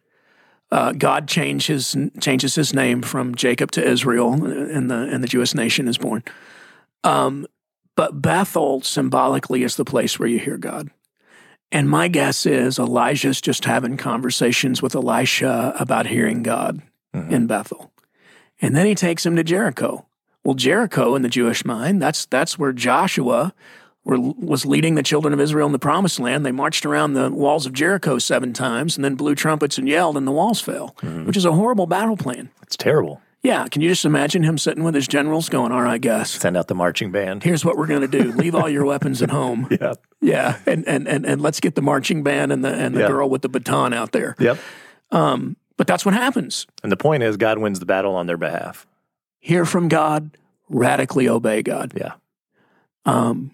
Uh, 0.72 0.91
God 0.93 1.27
changed 1.27 1.67
his, 1.67 1.95
changes 2.19 2.55
his 2.55 2.74
name 2.74 3.01
from 3.01 3.36
Jacob 3.36 3.72
to 3.72 3.88
Israel, 3.88 4.34
and 4.34 4.89
the 4.89 4.95
and 4.95 5.24
the 5.24 5.27
Jewish 5.27 5.53
nation 5.53 5.88
is 5.88 5.98
born. 5.98 6.24
Um, 7.03 7.45
but 7.95 8.22
Bethel 8.22 8.81
symbolically 8.81 9.63
is 9.63 9.75
the 9.75 9.86
place 9.86 10.19
where 10.19 10.27
you 10.27 10.39
hear 10.39 10.57
God. 10.57 10.89
And 11.72 11.89
my 11.89 12.07
guess 12.07 12.45
is 12.45 12.79
Elijah's 12.79 13.41
just 13.41 13.65
having 13.65 13.98
conversations 13.98 14.81
with 14.81 14.95
Elisha 14.95 15.74
about 15.79 16.07
hearing 16.07 16.43
God 16.43 16.81
in 17.13 17.48
Bethel. 17.48 17.91
And 18.62 18.75
then 18.75 18.86
he 18.86 18.95
takes 18.95 19.25
him 19.25 19.36
to 19.36 19.43
Jericho. 19.43 20.05
Well, 20.43 20.55
Jericho 20.55 21.15
in 21.15 21.22
the 21.22 21.29
Jewish 21.29 21.65
mind, 21.65 22.01
that's 22.01 22.25
that's 22.25 22.60
where 22.60 22.72
Joshua 22.72 23.53
were, 24.05 24.17
was 24.19 24.65
leading 24.65 24.95
the 24.95 25.03
children 25.03 25.33
of 25.33 25.41
Israel 25.41 25.65
in 25.65 25.74
the 25.74 25.79
promised 25.79 26.19
land. 26.19 26.45
They 26.45 26.51
marched 26.53 26.85
around 26.85 27.13
the 27.13 27.29
walls 27.31 27.65
of 27.65 27.74
Jericho 27.74 28.17
seven 28.19 28.53
times 28.53 28.95
and 28.95 29.03
then 29.03 29.15
blew 29.15 29.35
trumpets 29.35 29.77
and 29.77 29.88
yelled 29.89 30.15
and 30.15 30.25
the 30.25 30.31
walls 30.31 30.62
fell, 30.62 30.95
which 31.01 31.35
is 31.35 31.43
a 31.45 31.51
horrible 31.51 31.85
battle 31.88 32.15
plan. 32.15 32.50
It's 32.62 32.77
terrible. 32.77 33.21
Yeah, 33.43 33.67
can 33.67 33.81
you 33.83 33.89
just 33.89 34.05
imagine 34.05 34.41
him 34.41 34.57
sitting 34.57 34.84
with 34.84 34.95
his 34.95 35.08
generals 35.08 35.49
going, 35.49 35.71
"All 35.71 35.82
right, 35.84 36.01
guys, 36.01 36.32
Send 36.32 36.58
out 36.58 36.67
the 36.67 36.73
marching 36.73 37.12
band. 37.12 37.43
here's 37.43 37.63
what 37.63 37.77
we're 37.77 37.86
going 37.86 38.01
to 38.01 38.08
do. 38.08 38.32
Leave 38.41 38.56
all 38.56 38.67
your 38.69 38.86
weapons 38.86 39.21
at 39.21 39.30
home." 39.30 39.67
Yeah. 39.80 39.93
Yeah, 40.21 40.58
and, 40.65 40.88
and 40.88 41.08
and 41.08 41.25
and 41.27 41.41
let's 41.41 41.60
get 41.60 41.75
the 41.75 41.84
marching 41.84 42.23
band 42.23 42.51
and 42.51 42.65
the 42.65 42.73
and 42.73 42.95
the 42.95 43.01
Yeah. 43.01 43.08
girl 43.08 43.30
with 43.30 43.43
the 43.43 43.49
baton 43.49 43.93
out 43.93 44.12
there. 44.13 44.36
Yep. 44.39 44.58
Um, 45.12 45.58
But 45.77 45.86
that's 45.88 46.06
what 46.06 46.15
happens. 46.15 46.65
And 46.82 46.91
the 46.91 46.97
point 46.97 47.21
is, 47.21 47.38
God 47.38 47.60
wins 47.60 47.80
the 47.80 47.86
battle 47.86 48.15
on 48.15 48.25
their 48.25 48.38
behalf. 48.38 48.88
Hear 49.39 49.65
from 49.65 49.89
God, 49.89 50.32
radically 50.69 51.30
obey 51.30 51.62
God. 51.62 51.93
Yeah. 51.95 52.13
Um, 53.06 53.51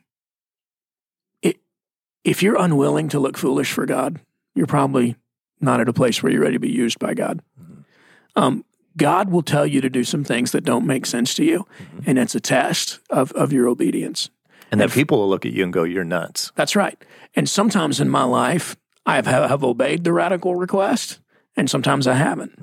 if 2.23 2.43
you're 2.43 2.59
unwilling 2.59 3.09
to 3.09 3.19
look 3.19 3.37
foolish 3.37 3.71
for 3.71 3.85
God, 3.85 4.19
you're 4.55 4.67
probably 4.67 5.15
not 5.59 5.79
at 5.79 5.89
a 5.89 5.93
place 5.93 6.21
where 6.21 6.31
you're 6.31 6.41
ready 6.41 6.55
to 6.55 6.59
be 6.59 6.71
used 6.71 6.99
by 6.99 7.13
God. 7.13 7.41
Um, 8.35 8.65
God 8.97 9.29
will 9.29 9.43
tell 9.43 9.65
you 9.65 9.81
to 9.81 9.89
do 9.89 10.03
some 10.03 10.23
things 10.23 10.51
that 10.51 10.63
don't 10.63 10.85
make 10.85 11.05
sense 11.05 11.33
to 11.35 11.45
you, 11.45 11.65
and 12.05 12.19
it's 12.19 12.35
a 12.35 12.39
test 12.39 12.99
of, 13.09 13.31
of 13.33 13.53
your 13.53 13.67
obedience. 13.67 14.29
And 14.71 14.79
then 14.79 14.89
people 14.89 15.19
will 15.19 15.29
look 15.29 15.45
at 15.45 15.53
you 15.53 15.63
and 15.63 15.73
go, 15.73 15.83
"You're 15.83 16.03
nuts." 16.03 16.51
That's 16.55 16.75
right. 16.75 17.01
And 17.35 17.49
sometimes 17.49 17.99
in 17.99 18.09
my 18.09 18.23
life, 18.23 18.75
I 19.05 19.15
have, 19.15 19.25
have 19.25 19.63
obeyed 19.63 20.03
the 20.03 20.13
radical 20.13 20.55
request, 20.55 21.19
and 21.55 21.69
sometimes 21.69 22.07
I 22.07 22.13
haven't. 22.13 22.57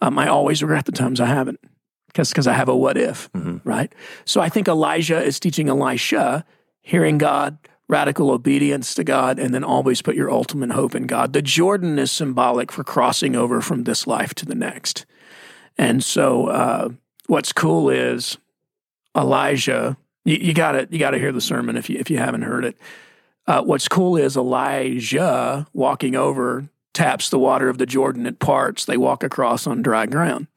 Um, 0.00 0.18
I 0.18 0.28
always 0.28 0.62
regret 0.62 0.84
the 0.84 0.92
times 0.92 1.20
I 1.20 1.26
haven't 1.26 1.60
because 2.06 2.46
I 2.46 2.52
have 2.52 2.68
a 2.68 2.76
what 2.76 2.96
if, 2.96 3.28
right? 3.64 3.92
So 4.24 4.40
I 4.40 4.48
think 4.48 4.68
Elijah 4.68 5.22
is 5.22 5.38
teaching 5.38 5.68
Elisha 5.68 6.44
hearing 6.80 7.18
God, 7.18 7.58
radical 7.88 8.30
obedience 8.30 8.94
to 8.94 9.04
God, 9.04 9.38
and 9.38 9.54
then 9.54 9.64
always 9.64 10.02
put 10.02 10.14
your 10.14 10.30
ultimate 10.30 10.70
hope 10.70 10.94
in 10.94 11.06
God. 11.06 11.32
The 11.32 11.42
Jordan 11.42 11.98
is 11.98 12.12
symbolic 12.12 12.70
for 12.70 12.84
crossing 12.84 13.34
over 13.34 13.60
from 13.60 13.84
this 13.84 14.06
life 14.06 14.34
to 14.34 14.46
the 14.46 14.54
next. 14.54 15.06
And 15.78 16.04
so 16.04 16.48
uh, 16.48 16.88
what's 17.26 17.52
cool 17.52 17.88
is 17.88 18.36
Elijah. 19.16 19.96
You, 20.24 20.36
you 20.36 20.54
gotta 20.54 20.86
you 20.90 20.98
gotta 20.98 21.18
hear 21.18 21.32
the 21.32 21.40
sermon 21.40 21.76
if 21.76 21.88
you 21.88 21.98
if 21.98 22.10
you 22.10 22.18
haven't 22.18 22.42
heard 22.42 22.64
it. 22.64 22.76
Uh, 23.46 23.62
what's 23.62 23.88
cool 23.88 24.16
is 24.16 24.36
Elijah 24.36 25.66
walking 25.72 26.14
over 26.14 26.68
taps 26.92 27.30
the 27.30 27.38
water 27.38 27.68
of 27.68 27.78
the 27.78 27.86
Jordan. 27.86 28.26
It 28.26 28.40
parts. 28.40 28.84
They 28.84 28.96
walk 28.96 29.22
across 29.22 29.66
on 29.66 29.82
dry 29.82 30.06
ground. 30.06 30.48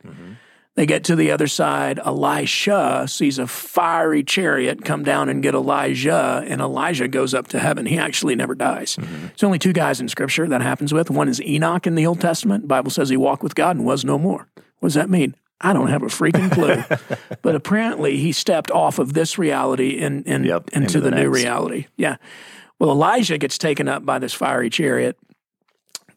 They 0.76 0.86
get 0.86 1.04
to 1.06 1.18
the 1.18 1.32
other 1.32 1.48
side. 1.48 2.00
Elisha 2.00 3.06
sees 3.08 3.38
a 3.38 3.46
fiery 3.46 4.24
chariot 4.24 4.86
come 4.86 5.04
down 5.04 5.28
and 5.28 5.44
get 5.44 5.54
Elijah, 5.54 6.44
and 6.48 6.62
Elijah 6.62 7.10
goes 7.10 7.34
up 7.34 7.48
to 7.50 7.60
heaven. 7.60 7.86
He 7.86 7.98
actually 7.98 8.36
never 8.36 8.56
dies. 8.56 8.96
Mm-hmm. 8.96 9.28
It's 9.28 9.44
only 9.44 9.60
two 9.60 9.74
guys 9.74 10.00
in 10.00 10.08
Scripture 10.08 10.48
that 10.48 10.62
happens 10.62 10.94
with. 10.94 11.10
One 11.10 11.28
is 11.28 11.42
Enoch 11.42 11.86
in 11.88 11.96
the 11.96 12.08
Old 12.08 12.22
Testament. 12.22 12.64
The 12.64 12.68
Bible 12.70 12.90
says 12.90 13.10
he 13.10 13.18
walked 13.18 13.44
with 13.44 13.54
God 13.54 13.76
and 13.76 13.86
was 13.86 14.06
no 14.06 14.18
more. 14.18 14.48
What 14.80 14.88
does 14.88 14.94
that 14.94 15.10
mean? 15.10 15.36
I 15.60 15.74
don't 15.74 15.90
have 15.90 16.04
a 16.04 16.08
freaking 16.08 16.50
clue. 16.52 16.84
but 17.42 17.54
apparently, 17.54 18.18
he 18.18 18.32
stepped 18.32 18.72
off 18.72 18.98
of 18.98 19.14
this 19.14 19.38
reality 19.38 20.02
and, 20.02 20.26
and 20.26 20.46
Yep, 20.46 20.70
into, 20.70 20.78
into 20.78 21.02
the, 21.02 21.10
the 21.10 21.18
new 21.18 21.30
reality. 21.30 21.88
Yeah. 21.98 22.16
Well, 22.80 22.92
Elijah 22.92 23.38
gets 23.38 23.58
taken 23.58 23.88
up 23.90 24.06
by 24.06 24.20
this 24.20 24.34
fiery 24.34 24.70
chariot. 24.70 25.18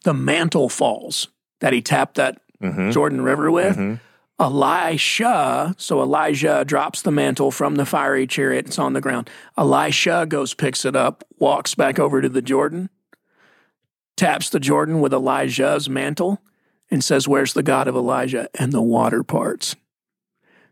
The 0.04 0.14
mantle 0.14 0.68
falls 0.68 1.28
that 1.60 1.72
he 1.72 1.82
tapped 1.82 2.14
that 2.14 2.40
mm-hmm. 2.62 2.90
Jordan 2.90 3.20
River 3.20 3.50
with. 3.50 3.76
Mm-hmm. 3.76 3.94
Elisha, 4.40 5.74
so 5.78 6.02
Elijah 6.02 6.64
drops 6.66 7.02
the 7.02 7.12
mantle 7.12 7.52
from 7.52 7.76
the 7.76 7.86
fiery 7.86 8.26
chariot. 8.26 8.66
It's 8.66 8.78
on 8.78 8.92
the 8.92 9.00
ground. 9.00 9.30
Elisha 9.56 10.26
goes, 10.28 10.54
picks 10.54 10.84
it 10.84 10.96
up, 10.96 11.22
walks 11.38 11.74
back 11.74 11.98
over 12.00 12.20
to 12.20 12.28
the 12.28 12.42
Jordan, 12.42 12.90
taps 14.16 14.50
the 14.50 14.58
Jordan 14.58 15.00
with 15.00 15.14
Elijah's 15.14 15.88
mantle, 15.88 16.42
and 16.90 17.02
says, 17.02 17.28
Where's 17.28 17.52
the 17.52 17.62
God 17.62 17.86
of 17.86 17.94
Elijah? 17.94 18.48
And 18.58 18.72
the 18.72 18.82
water 18.82 19.22
parts. 19.22 19.76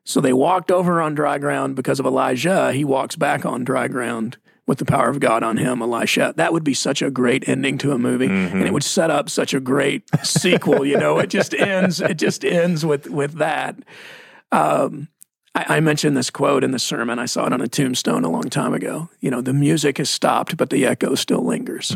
So 0.05 0.21
they 0.21 0.33
walked 0.33 0.73
over 0.73 1.01
on 1.01 1.15
dry 1.15 1.39
ground 1.39 1.77
because 1.77 2.01
of 2.01 2.07
Elijah. 2.07 2.73
He 2.73 2.85
walks 2.85 3.15
back 3.15 3.47
on 3.47 3.63
dry 3.63 3.87
ground 3.87 4.39
with 4.67 4.79
the 4.79 4.85
power 4.85 5.09
of 5.09 5.19
God 5.21 5.43
on 5.43 5.57
him, 5.57 5.83
Elisha. 5.83 6.35
That 6.37 6.53
would 6.53 6.65
be 6.65 6.75
such 6.75 7.03
a 7.03 7.11
great 7.11 7.49
ending 7.49 7.79
to 7.79 7.93
a 7.93 7.99
movie. 7.99 8.27
And 8.27 8.63
it 8.67 8.73
would 8.73 8.85
set 8.85 9.11
up 9.11 9.29
such 9.29 9.55
a 9.55 9.61
great 9.61 10.09
sequel, 10.23 10.85
you 10.85 10.97
know. 10.97 11.19
It 11.19 11.31
just 11.31 11.53
ends, 11.55 12.01
it 12.01 12.15
just 12.15 12.45
ends 12.45 12.87
with 12.87 13.09
with 13.11 13.35
that. 13.35 13.77
Um, 14.53 15.09
I, 15.55 15.77
I 15.77 15.81
mentioned 15.81 16.17
this 16.17 16.31
quote 16.31 16.63
in 16.65 16.71
the 16.71 16.79
sermon. 16.79 17.19
I 17.19 17.27
saw 17.27 17.47
it 17.47 17.53
on 17.53 17.61
a 17.61 17.69
tombstone 17.69 18.25
a 18.25 18.31
long 18.31 18.51
time 18.51 18.73
ago. 18.73 19.09
You 19.21 19.31
know, 19.31 19.41
the 19.41 19.53
music 19.53 19.99
has 19.99 20.09
stopped, 20.11 20.57
but 20.57 20.71
the 20.71 20.87
echo 20.87 21.15
still 21.15 21.45
lingers. 21.45 21.91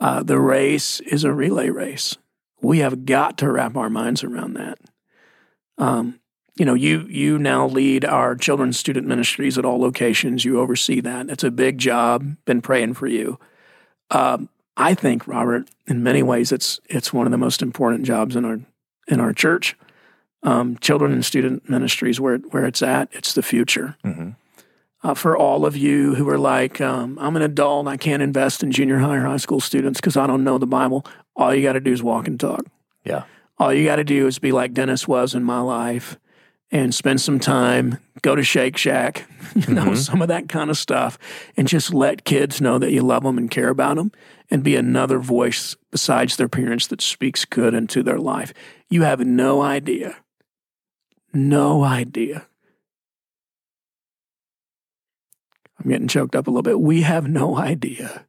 Uh, 0.00 0.22
the 0.22 0.38
race 0.40 1.00
is 1.00 1.24
a 1.24 1.32
relay 1.32 1.70
race. 1.70 2.16
We 2.62 2.78
have 2.78 3.04
got 3.04 3.38
to 3.38 3.50
wrap 3.50 3.76
our 3.76 3.90
minds 3.90 4.24
around 4.24 4.54
that. 4.54 4.78
Um, 5.76 6.20
you 6.58 6.64
know, 6.64 6.74
you 6.74 7.06
you 7.08 7.38
now 7.38 7.66
lead 7.66 8.04
our 8.04 8.34
children's 8.34 8.78
student 8.78 9.06
ministries 9.06 9.56
at 9.56 9.64
all 9.64 9.80
locations. 9.80 10.44
You 10.44 10.60
oversee 10.60 11.00
that. 11.00 11.30
It's 11.30 11.44
a 11.44 11.50
big 11.50 11.78
job. 11.78 12.36
Been 12.44 12.60
praying 12.60 12.94
for 12.94 13.06
you. 13.06 13.38
Um, 14.10 14.48
I 14.76 14.94
think, 14.94 15.26
Robert, 15.26 15.70
in 15.86 16.02
many 16.02 16.22
ways, 16.22 16.50
it's 16.50 16.80
it's 16.86 17.12
one 17.12 17.26
of 17.26 17.30
the 17.30 17.38
most 17.38 17.62
important 17.62 18.04
jobs 18.04 18.34
in 18.34 18.44
our 18.44 18.60
in 19.06 19.20
our 19.20 19.32
church. 19.32 19.76
Um, 20.42 20.76
children 20.78 21.12
and 21.12 21.24
student 21.24 21.68
ministries, 21.68 22.20
where 22.20 22.38
where 22.38 22.64
it's 22.64 22.82
at, 22.82 23.08
it's 23.12 23.32
the 23.32 23.42
future. 23.42 23.96
uh, 25.02 25.14
for 25.14 25.36
all 25.36 25.64
of 25.64 25.76
you 25.76 26.16
who 26.16 26.28
are 26.28 26.38
like, 26.38 26.80
um, 26.80 27.16
I'm 27.20 27.36
an 27.36 27.42
adult, 27.42 27.86
I 27.86 27.96
can't 27.96 28.22
invest 28.22 28.62
in 28.62 28.72
junior 28.72 28.98
high 28.98 29.16
or 29.16 29.26
high 29.26 29.36
school 29.36 29.60
students 29.60 30.00
because 30.00 30.16
I 30.16 30.26
don't 30.26 30.44
know 30.44 30.58
the 30.58 30.66
Bible. 30.66 31.06
All 31.36 31.54
you 31.54 31.62
got 31.62 31.74
to 31.74 31.80
do 31.80 31.92
is 31.92 32.02
walk 32.02 32.26
and 32.26 32.38
talk. 32.38 32.64
Yeah. 33.04 33.24
All 33.58 33.72
you 33.72 33.84
got 33.84 33.96
to 33.96 34.04
do 34.04 34.26
is 34.26 34.38
be 34.38 34.50
like 34.50 34.74
Dennis 34.74 35.06
was 35.06 35.34
in 35.34 35.44
my 35.44 35.60
life 35.60 36.18
and 36.70 36.94
spend 36.94 37.20
some 37.20 37.40
time, 37.40 37.98
go 38.22 38.34
to 38.34 38.42
Shake 38.42 38.76
Shack, 38.76 39.28
you 39.54 39.74
know, 39.74 39.86
mm-hmm. 39.86 39.94
some 39.94 40.20
of 40.20 40.28
that 40.28 40.48
kind 40.48 40.70
of 40.70 40.76
stuff, 40.76 41.18
and 41.56 41.66
just 41.66 41.94
let 41.94 42.24
kids 42.24 42.60
know 42.60 42.78
that 42.78 42.92
you 42.92 43.02
love 43.02 43.22
them 43.22 43.38
and 43.38 43.50
care 43.50 43.70
about 43.70 43.96
them 43.96 44.12
and 44.50 44.62
be 44.62 44.76
another 44.76 45.18
voice 45.18 45.76
besides 45.90 46.36
their 46.36 46.48
parents 46.48 46.86
that 46.88 47.00
speaks 47.00 47.44
good 47.44 47.74
into 47.74 48.02
their 48.02 48.18
life. 48.18 48.52
You 48.88 49.02
have 49.02 49.20
no 49.20 49.62
idea, 49.62 50.16
no 51.32 51.84
idea. 51.84 52.46
I'm 55.78 55.90
getting 55.90 56.08
choked 56.08 56.34
up 56.34 56.46
a 56.46 56.50
little 56.50 56.62
bit. 56.62 56.80
We 56.80 57.02
have 57.02 57.28
no 57.28 57.56
idea 57.56 58.26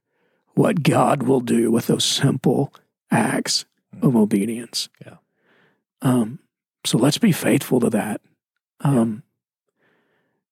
what 0.53 0.83
God 0.83 1.23
will 1.23 1.39
do 1.39 1.71
with 1.71 1.87
those 1.87 2.05
simple 2.05 2.73
acts 3.09 3.65
of 4.01 4.15
obedience. 4.15 4.89
Yeah. 5.05 5.15
Um, 6.01 6.39
so 6.85 6.97
let's 6.97 7.17
be 7.17 7.31
faithful 7.31 7.79
to 7.79 7.89
that. 7.89 8.21
Um, 8.81 9.23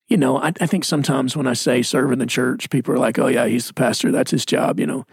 you 0.08 0.18
know, 0.18 0.38
I, 0.38 0.54
I, 0.62 0.66
think 0.66 0.86
sometimes 0.86 1.36
when 1.36 1.48
I 1.48 1.54
say 1.54 1.82
serve 1.82 2.12
in 2.12 2.20
the 2.20 2.26
church, 2.26 2.70
people 2.70 2.94
are 2.94 3.00
like, 3.00 3.20
oh, 3.20 3.28
yeah, 3.28 3.46
he's 3.46 3.68
the 3.68 3.74
pastor. 3.74 4.12
That's 4.12 4.32
his 4.32 4.46
job. 4.46 4.80
You 4.80 4.88
know, 4.88 5.06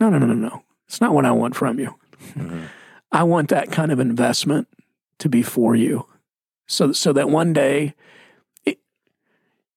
no, 0.00 0.10
no, 0.10 0.18
no, 0.18 0.26
no, 0.26 0.34
no. 0.34 0.64
It's 0.86 1.00
not 1.00 1.14
what 1.14 1.24
I 1.24 1.32
want 1.32 1.56
from 1.56 1.78
you. 1.78 1.94
Mm-hmm. 2.34 2.64
I 3.12 3.22
want 3.24 3.50
that 3.50 3.70
kind 3.70 3.92
of 3.92 4.00
investment 4.00 4.68
to 5.18 5.28
be 5.28 5.42
for 5.42 5.76
you. 5.76 6.06
So, 6.66 6.92
so 6.92 7.12
that 7.12 7.28
one 7.28 7.52
day, 7.52 7.94
it, 8.64 8.78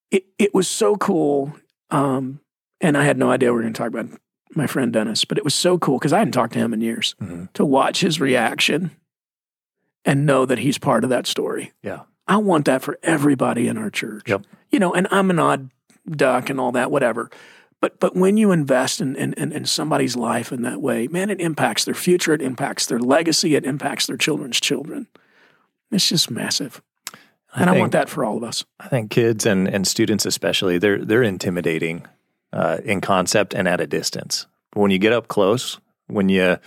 it, 0.10 0.26
it 0.40 0.54
was 0.54 0.68
so 0.68 0.96
cool. 0.96 1.54
Um, 1.92 2.40
and 2.80 2.98
I 2.98 3.04
had 3.04 3.18
no 3.18 3.30
idea 3.30 3.50
we 3.50 3.58
were 3.58 3.62
going 3.62 3.74
to 3.74 3.78
talk 3.78 3.90
about 3.90 4.20
my 4.56 4.68
friend 4.68 4.94
Dennis, 4.94 5.26
but 5.26 5.38
it 5.38 5.44
was 5.44 5.54
so 5.54 5.78
cool 5.78 6.00
because 6.00 6.14
I 6.14 6.20
hadn't 6.20 6.32
talked 6.32 6.54
to 6.54 6.60
him 6.60 6.74
in 6.74 6.82
years 6.82 7.16
mm-hmm. 7.22 7.46
to 7.54 7.66
watch 7.66 8.02
his 8.02 8.22
reaction 8.22 8.92
and 10.06 10.26
know 10.26 10.46
that 10.46 10.60
he's 10.60 10.78
part 10.78 11.04
of 11.04 11.10
that 11.10 11.28
story. 11.28 11.74
Yeah. 11.84 12.02
I 12.28 12.38
want 12.38 12.66
that 12.66 12.82
for 12.82 12.98
everybody 13.04 13.68
in 13.68 13.78
our 13.78 13.90
church. 13.90 14.30
Yep. 14.30 14.46
You 14.72 14.80
know, 14.80 14.94
and 14.94 15.08
I'm 15.12 15.30
an 15.30 15.40
odd 15.40 15.70
duck 16.10 16.50
and 16.50 16.60
all 16.60 16.72
that, 16.74 16.92
whatever. 16.92 17.30
But 17.82 18.00
but 18.00 18.16
when 18.16 18.38
you 18.38 18.52
invest 18.52 19.02
in, 19.02 19.16
in, 19.16 19.34
in 19.34 19.66
somebody's 19.66 20.16
life 20.16 20.52
in 20.52 20.64
that 20.64 20.82
way, 20.82 21.08
man, 21.08 21.30
it 21.30 21.40
impacts 21.40 21.86
their 21.86 21.94
future, 21.94 22.34
it 22.34 22.42
impacts 22.42 22.88
their 22.88 23.00
legacy, 23.00 23.56
it 23.56 23.66
impacts 23.66 24.08
their 24.08 24.18
children's 24.18 24.60
children. 24.60 25.08
It's 25.92 26.10
just 26.10 26.32
massive. 26.32 26.82
I 27.54 27.62
and 27.62 27.70
think, 27.70 27.78
I 27.78 27.80
want 27.80 27.92
that 27.92 28.10
for 28.10 28.26
all 28.26 28.38
of 28.38 28.44
us. 28.44 28.66
I 28.80 28.88
think 28.88 29.12
kids 29.12 29.46
and, 29.46 29.68
and 29.68 29.88
students 29.88 30.26
especially, 30.26 30.78
they're 30.78 31.04
they're 31.04 31.24
intimidating 31.24 32.06
uh, 32.52 32.80
in 32.84 33.02
concept 33.02 33.54
and 33.54 33.68
at 33.68 33.82
a 33.82 33.88
distance. 33.88 34.48
But 34.72 34.82
when 34.82 34.92
you 34.92 34.98
get 34.98 35.14
up 35.14 35.28
close, 35.28 35.80
when 36.08 36.30
you 36.30 36.58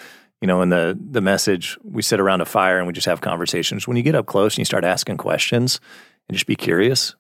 you 0.40 0.46
know, 0.46 0.62
in 0.62 0.68
the 0.68 0.98
the 1.11 1.20
message, 1.20 1.77
we 1.83 2.03
sit 2.03 2.20
around 2.20 2.40
a 2.40 2.46
fire 2.46 2.79
and 2.79 2.87
we 2.87 2.92
just 2.92 3.07
have 3.07 3.20
conversations. 3.20 3.88
When 3.88 3.96
you 3.96 4.03
get 4.03 4.14
up 4.14 4.27
close 4.27 4.55
and 4.55 4.59
you 4.59 4.64
start 4.64 4.85
asking 4.85 5.16
questions 5.16 5.81
and 6.29 6.37
just 6.37 6.46
be 6.46 6.57
curious, 6.57 7.14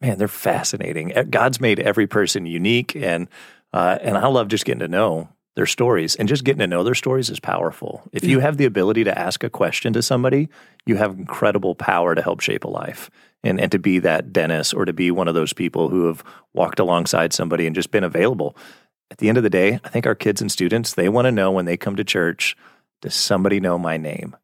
man, 0.00 0.18
they're 0.18 0.28
fascinating. 0.28 1.12
God's 1.30 1.60
made 1.60 1.80
every 1.80 2.06
person 2.06 2.46
unique, 2.46 2.94
and 2.94 3.28
uh, 3.72 3.98
and 4.00 4.16
I 4.16 4.28
love 4.28 4.48
just 4.48 4.64
getting 4.64 4.80
to 4.80 4.88
know 4.88 5.28
their 5.56 5.66
stories. 5.66 6.14
And 6.16 6.28
just 6.28 6.44
getting 6.44 6.60
to 6.60 6.66
know 6.66 6.84
their 6.84 6.94
stories 6.94 7.28
is 7.28 7.40
powerful. 7.40 8.02
If 8.12 8.24
you 8.24 8.38
have 8.38 8.56
the 8.56 8.64
ability 8.66 9.04
to 9.04 9.18
ask 9.18 9.42
a 9.42 9.50
question 9.50 9.92
to 9.94 10.02
somebody, 10.02 10.48
you 10.86 10.96
have 10.96 11.18
incredible 11.18 11.74
power 11.74 12.14
to 12.14 12.22
help 12.22 12.40
shape 12.40 12.64
a 12.64 12.68
life. 12.68 13.10
And 13.42 13.60
and 13.60 13.72
to 13.72 13.78
be 13.78 13.98
that 14.00 14.32
Dennis 14.32 14.72
or 14.72 14.84
to 14.84 14.92
be 14.92 15.10
one 15.10 15.26
of 15.26 15.34
those 15.34 15.52
people 15.52 15.88
who 15.88 16.06
have 16.06 16.22
walked 16.54 16.78
alongside 16.78 17.32
somebody 17.32 17.66
and 17.66 17.74
just 17.74 17.90
been 17.90 18.04
available 18.04 18.56
at 19.10 19.18
the 19.18 19.28
end 19.28 19.38
of 19.38 19.44
the 19.44 19.50
day, 19.50 19.80
I 19.84 19.88
think 19.88 20.06
our 20.06 20.14
kids 20.14 20.40
and 20.40 20.50
students, 20.50 20.94
they 20.94 21.08
want 21.08 21.26
to 21.26 21.32
know 21.32 21.50
when 21.50 21.64
they 21.64 21.76
come 21.76 21.96
to 21.96 22.04
church, 22.04 22.56
does 23.00 23.14
somebody 23.14 23.60
know 23.60 23.78
my 23.78 23.96
name? 23.96 24.36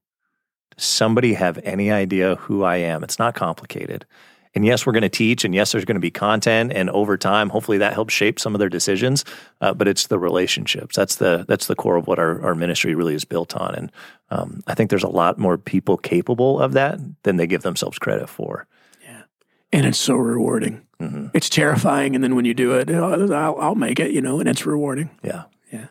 Does 0.76 0.84
somebody 0.84 1.34
have 1.34 1.58
any 1.62 1.90
idea 1.90 2.36
who 2.36 2.64
I 2.64 2.76
am? 2.76 3.04
It's 3.04 3.18
not 3.18 3.34
complicated. 3.34 4.06
And 4.54 4.64
yes, 4.64 4.86
we're 4.86 4.94
going 4.94 5.02
to 5.02 5.10
teach, 5.10 5.44
and 5.44 5.54
yes, 5.54 5.72
there's 5.72 5.84
going 5.84 5.96
to 5.96 6.00
be 6.00 6.10
content, 6.10 6.72
and 6.72 6.88
over 6.88 7.18
time, 7.18 7.50
hopefully, 7.50 7.76
that 7.76 7.92
helps 7.92 8.14
shape 8.14 8.40
some 8.40 8.54
of 8.54 8.58
their 8.58 8.70
decisions. 8.70 9.22
Uh, 9.60 9.74
but 9.74 9.86
it's 9.86 10.06
the 10.06 10.18
relationships. 10.18 10.96
That's 10.96 11.16
the 11.16 11.44
that's 11.46 11.66
the 11.66 11.74
core 11.76 11.96
of 11.96 12.06
what 12.06 12.18
our, 12.18 12.42
our 12.42 12.54
ministry 12.54 12.94
really 12.94 13.14
is 13.14 13.26
built 13.26 13.54
on. 13.54 13.74
And 13.74 13.92
um, 14.30 14.62
I 14.66 14.72
think 14.72 14.88
there's 14.88 15.02
a 15.02 15.08
lot 15.08 15.38
more 15.38 15.58
people 15.58 15.98
capable 15.98 16.58
of 16.58 16.72
that 16.72 16.98
than 17.22 17.36
they 17.36 17.46
give 17.46 17.62
themselves 17.62 17.98
credit 17.98 18.30
for. 18.30 18.66
Yeah, 19.04 19.24
and 19.72 19.84
it's 19.84 19.98
so 19.98 20.14
rewarding. 20.14 20.85
Mm-hmm. 21.00 21.26
It's 21.34 21.48
terrifying, 21.48 22.14
and 22.14 22.24
then 22.24 22.34
when 22.36 22.44
you 22.44 22.54
do 22.54 22.72
it, 22.72 22.90
oh, 22.90 23.32
I'll, 23.32 23.60
I'll 23.60 23.74
make 23.74 24.00
it, 24.00 24.12
you 24.12 24.22
know, 24.22 24.40
and 24.40 24.48
it's 24.48 24.64
rewarding. 24.64 25.10
Yeah, 25.22 25.44
yeah. 25.70 25.88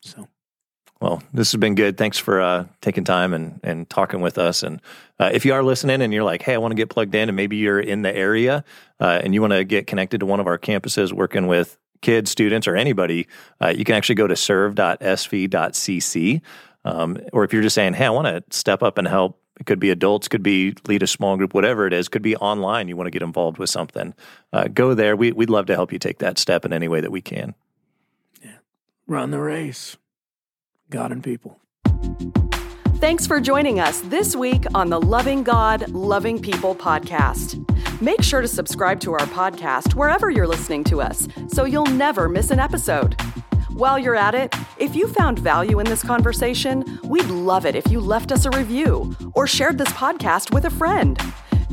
So, 0.00 0.28
well, 1.00 1.22
this 1.34 1.50
has 1.50 1.58
been 1.58 1.74
good. 1.74 1.96
Thanks 1.98 2.16
for 2.16 2.40
uh, 2.40 2.66
taking 2.80 3.02
time 3.02 3.34
and 3.34 3.58
and 3.64 3.90
talking 3.90 4.20
with 4.20 4.38
us. 4.38 4.62
And 4.62 4.80
uh, 5.18 5.30
if 5.32 5.44
you 5.44 5.52
are 5.54 5.64
listening 5.64 6.02
and 6.02 6.12
you're 6.12 6.22
like, 6.22 6.42
hey, 6.42 6.54
I 6.54 6.58
want 6.58 6.70
to 6.70 6.76
get 6.76 6.88
plugged 6.88 7.16
in, 7.16 7.28
and 7.28 7.34
maybe 7.34 7.56
you're 7.56 7.80
in 7.80 8.02
the 8.02 8.14
area 8.14 8.64
uh, 9.00 9.20
and 9.24 9.34
you 9.34 9.40
want 9.40 9.54
to 9.54 9.64
get 9.64 9.88
connected 9.88 10.20
to 10.20 10.26
one 10.26 10.38
of 10.38 10.46
our 10.46 10.58
campuses 10.58 11.12
working 11.12 11.48
with 11.48 11.76
kids, 12.02 12.30
students, 12.30 12.68
or 12.68 12.76
anybody, 12.76 13.26
uh, 13.60 13.68
you 13.68 13.84
can 13.84 13.94
actually 13.96 14.14
go 14.14 14.26
to 14.26 14.36
serve.sv.cc. 14.36 14.80
Um, 16.84 17.18
or 17.32 17.42
if 17.42 17.52
you're 17.52 17.62
just 17.62 17.74
saying, 17.74 17.94
hey, 17.94 18.04
I 18.06 18.10
want 18.10 18.26
to 18.28 18.44
step 18.56 18.82
up 18.82 18.98
and 18.98 19.08
help 19.08 19.40
it 19.58 19.66
could 19.66 19.80
be 19.80 19.90
adults, 19.90 20.28
could 20.28 20.42
be 20.42 20.74
lead 20.86 21.02
a 21.02 21.06
small 21.06 21.36
group, 21.36 21.54
whatever 21.54 21.86
it 21.86 21.92
is. 21.92 22.08
Could 22.08 22.22
be 22.22 22.36
online. 22.36 22.88
You 22.88 22.96
want 22.96 23.06
to 23.06 23.10
get 23.10 23.22
involved 23.22 23.58
with 23.58 23.70
something. 23.70 24.14
Uh, 24.52 24.68
go 24.68 24.94
there. 24.94 25.16
We, 25.16 25.32
would 25.32 25.50
love 25.50 25.66
to 25.66 25.74
help 25.74 25.92
you 25.92 25.98
take 25.98 26.18
that 26.18 26.38
step 26.38 26.64
in 26.64 26.72
any 26.72 26.88
way 26.88 27.00
that 27.00 27.10
we 27.10 27.22
can. 27.22 27.54
Yeah. 28.42 28.58
Run 29.06 29.30
the 29.30 29.40
race. 29.40 29.96
God 30.90 31.10
and 31.10 31.24
people. 31.24 31.60
Thanks 32.96 33.26
for 33.26 33.40
joining 33.40 33.78
us 33.80 34.00
this 34.02 34.34
week 34.34 34.64
on 34.74 34.88
the 34.88 35.00
Loving 35.00 35.42
God, 35.42 35.88
Loving 35.90 36.40
People 36.40 36.74
podcast. 36.74 37.62
Make 38.00 38.22
sure 38.22 38.40
to 38.40 38.48
subscribe 38.48 39.00
to 39.00 39.12
our 39.12 39.26
podcast 39.26 39.94
wherever 39.94 40.30
you're 40.30 40.46
listening 40.46 40.84
to 40.84 41.00
us 41.00 41.28
so 41.48 41.64
you'll 41.64 41.86
never 41.86 42.28
miss 42.28 42.50
an 42.50 42.58
episode. 42.58 43.16
While 43.76 43.98
you're 43.98 44.16
at 44.16 44.34
it, 44.34 44.54
if 44.78 44.96
you 44.96 45.06
found 45.06 45.38
value 45.38 45.80
in 45.80 45.84
this 45.84 46.02
conversation, 46.02 46.98
we'd 47.04 47.26
love 47.26 47.66
it 47.66 47.74
if 47.76 47.86
you 47.90 48.00
left 48.00 48.32
us 48.32 48.46
a 48.46 48.50
review 48.52 49.14
or 49.34 49.46
shared 49.46 49.76
this 49.76 49.90
podcast 49.90 50.50
with 50.50 50.64
a 50.64 50.70
friend. 50.70 51.20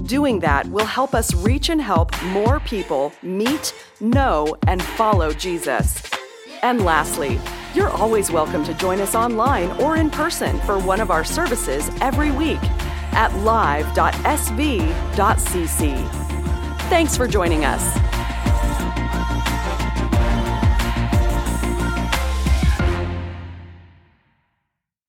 Doing 0.04 0.42
that 0.42 0.68
will 0.68 0.86
help 0.86 1.16
us 1.16 1.34
reach 1.34 1.70
and 1.70 1.82
help 1.82 2.12
more 2.24 2.60
people 2.60 3.14
meet, 3.22 3.74
know, 4.02 4.54
and 4.68 4.84
follow 4.84 5.32
Jesus. 5.32 6.04
And 6.62 6.84
lastly, 6.84 7.40
you're 7.74 7.92
always 7.92 8.30
welcome 8.30 8.66
to 8.66 8.74
join 8.74 9.00
us 9.00 9.16
online 9.16 9.72
or 9.80 9.96
in 9.96 10.10
person 10.10 10.60
for 10.66 10.78
one 10.80 11.00
of 11.00 11.10
our 11.10 11.24
services 11.24 11.90
every 12.02 12.32
week 12.32 12.60
at 13.14 13.34
live.sv.cc. 13.34 13.94
Thanks 16.90 17.16
for 17.16 17.30
joining 17.30 17.64
us. 17.64 18.13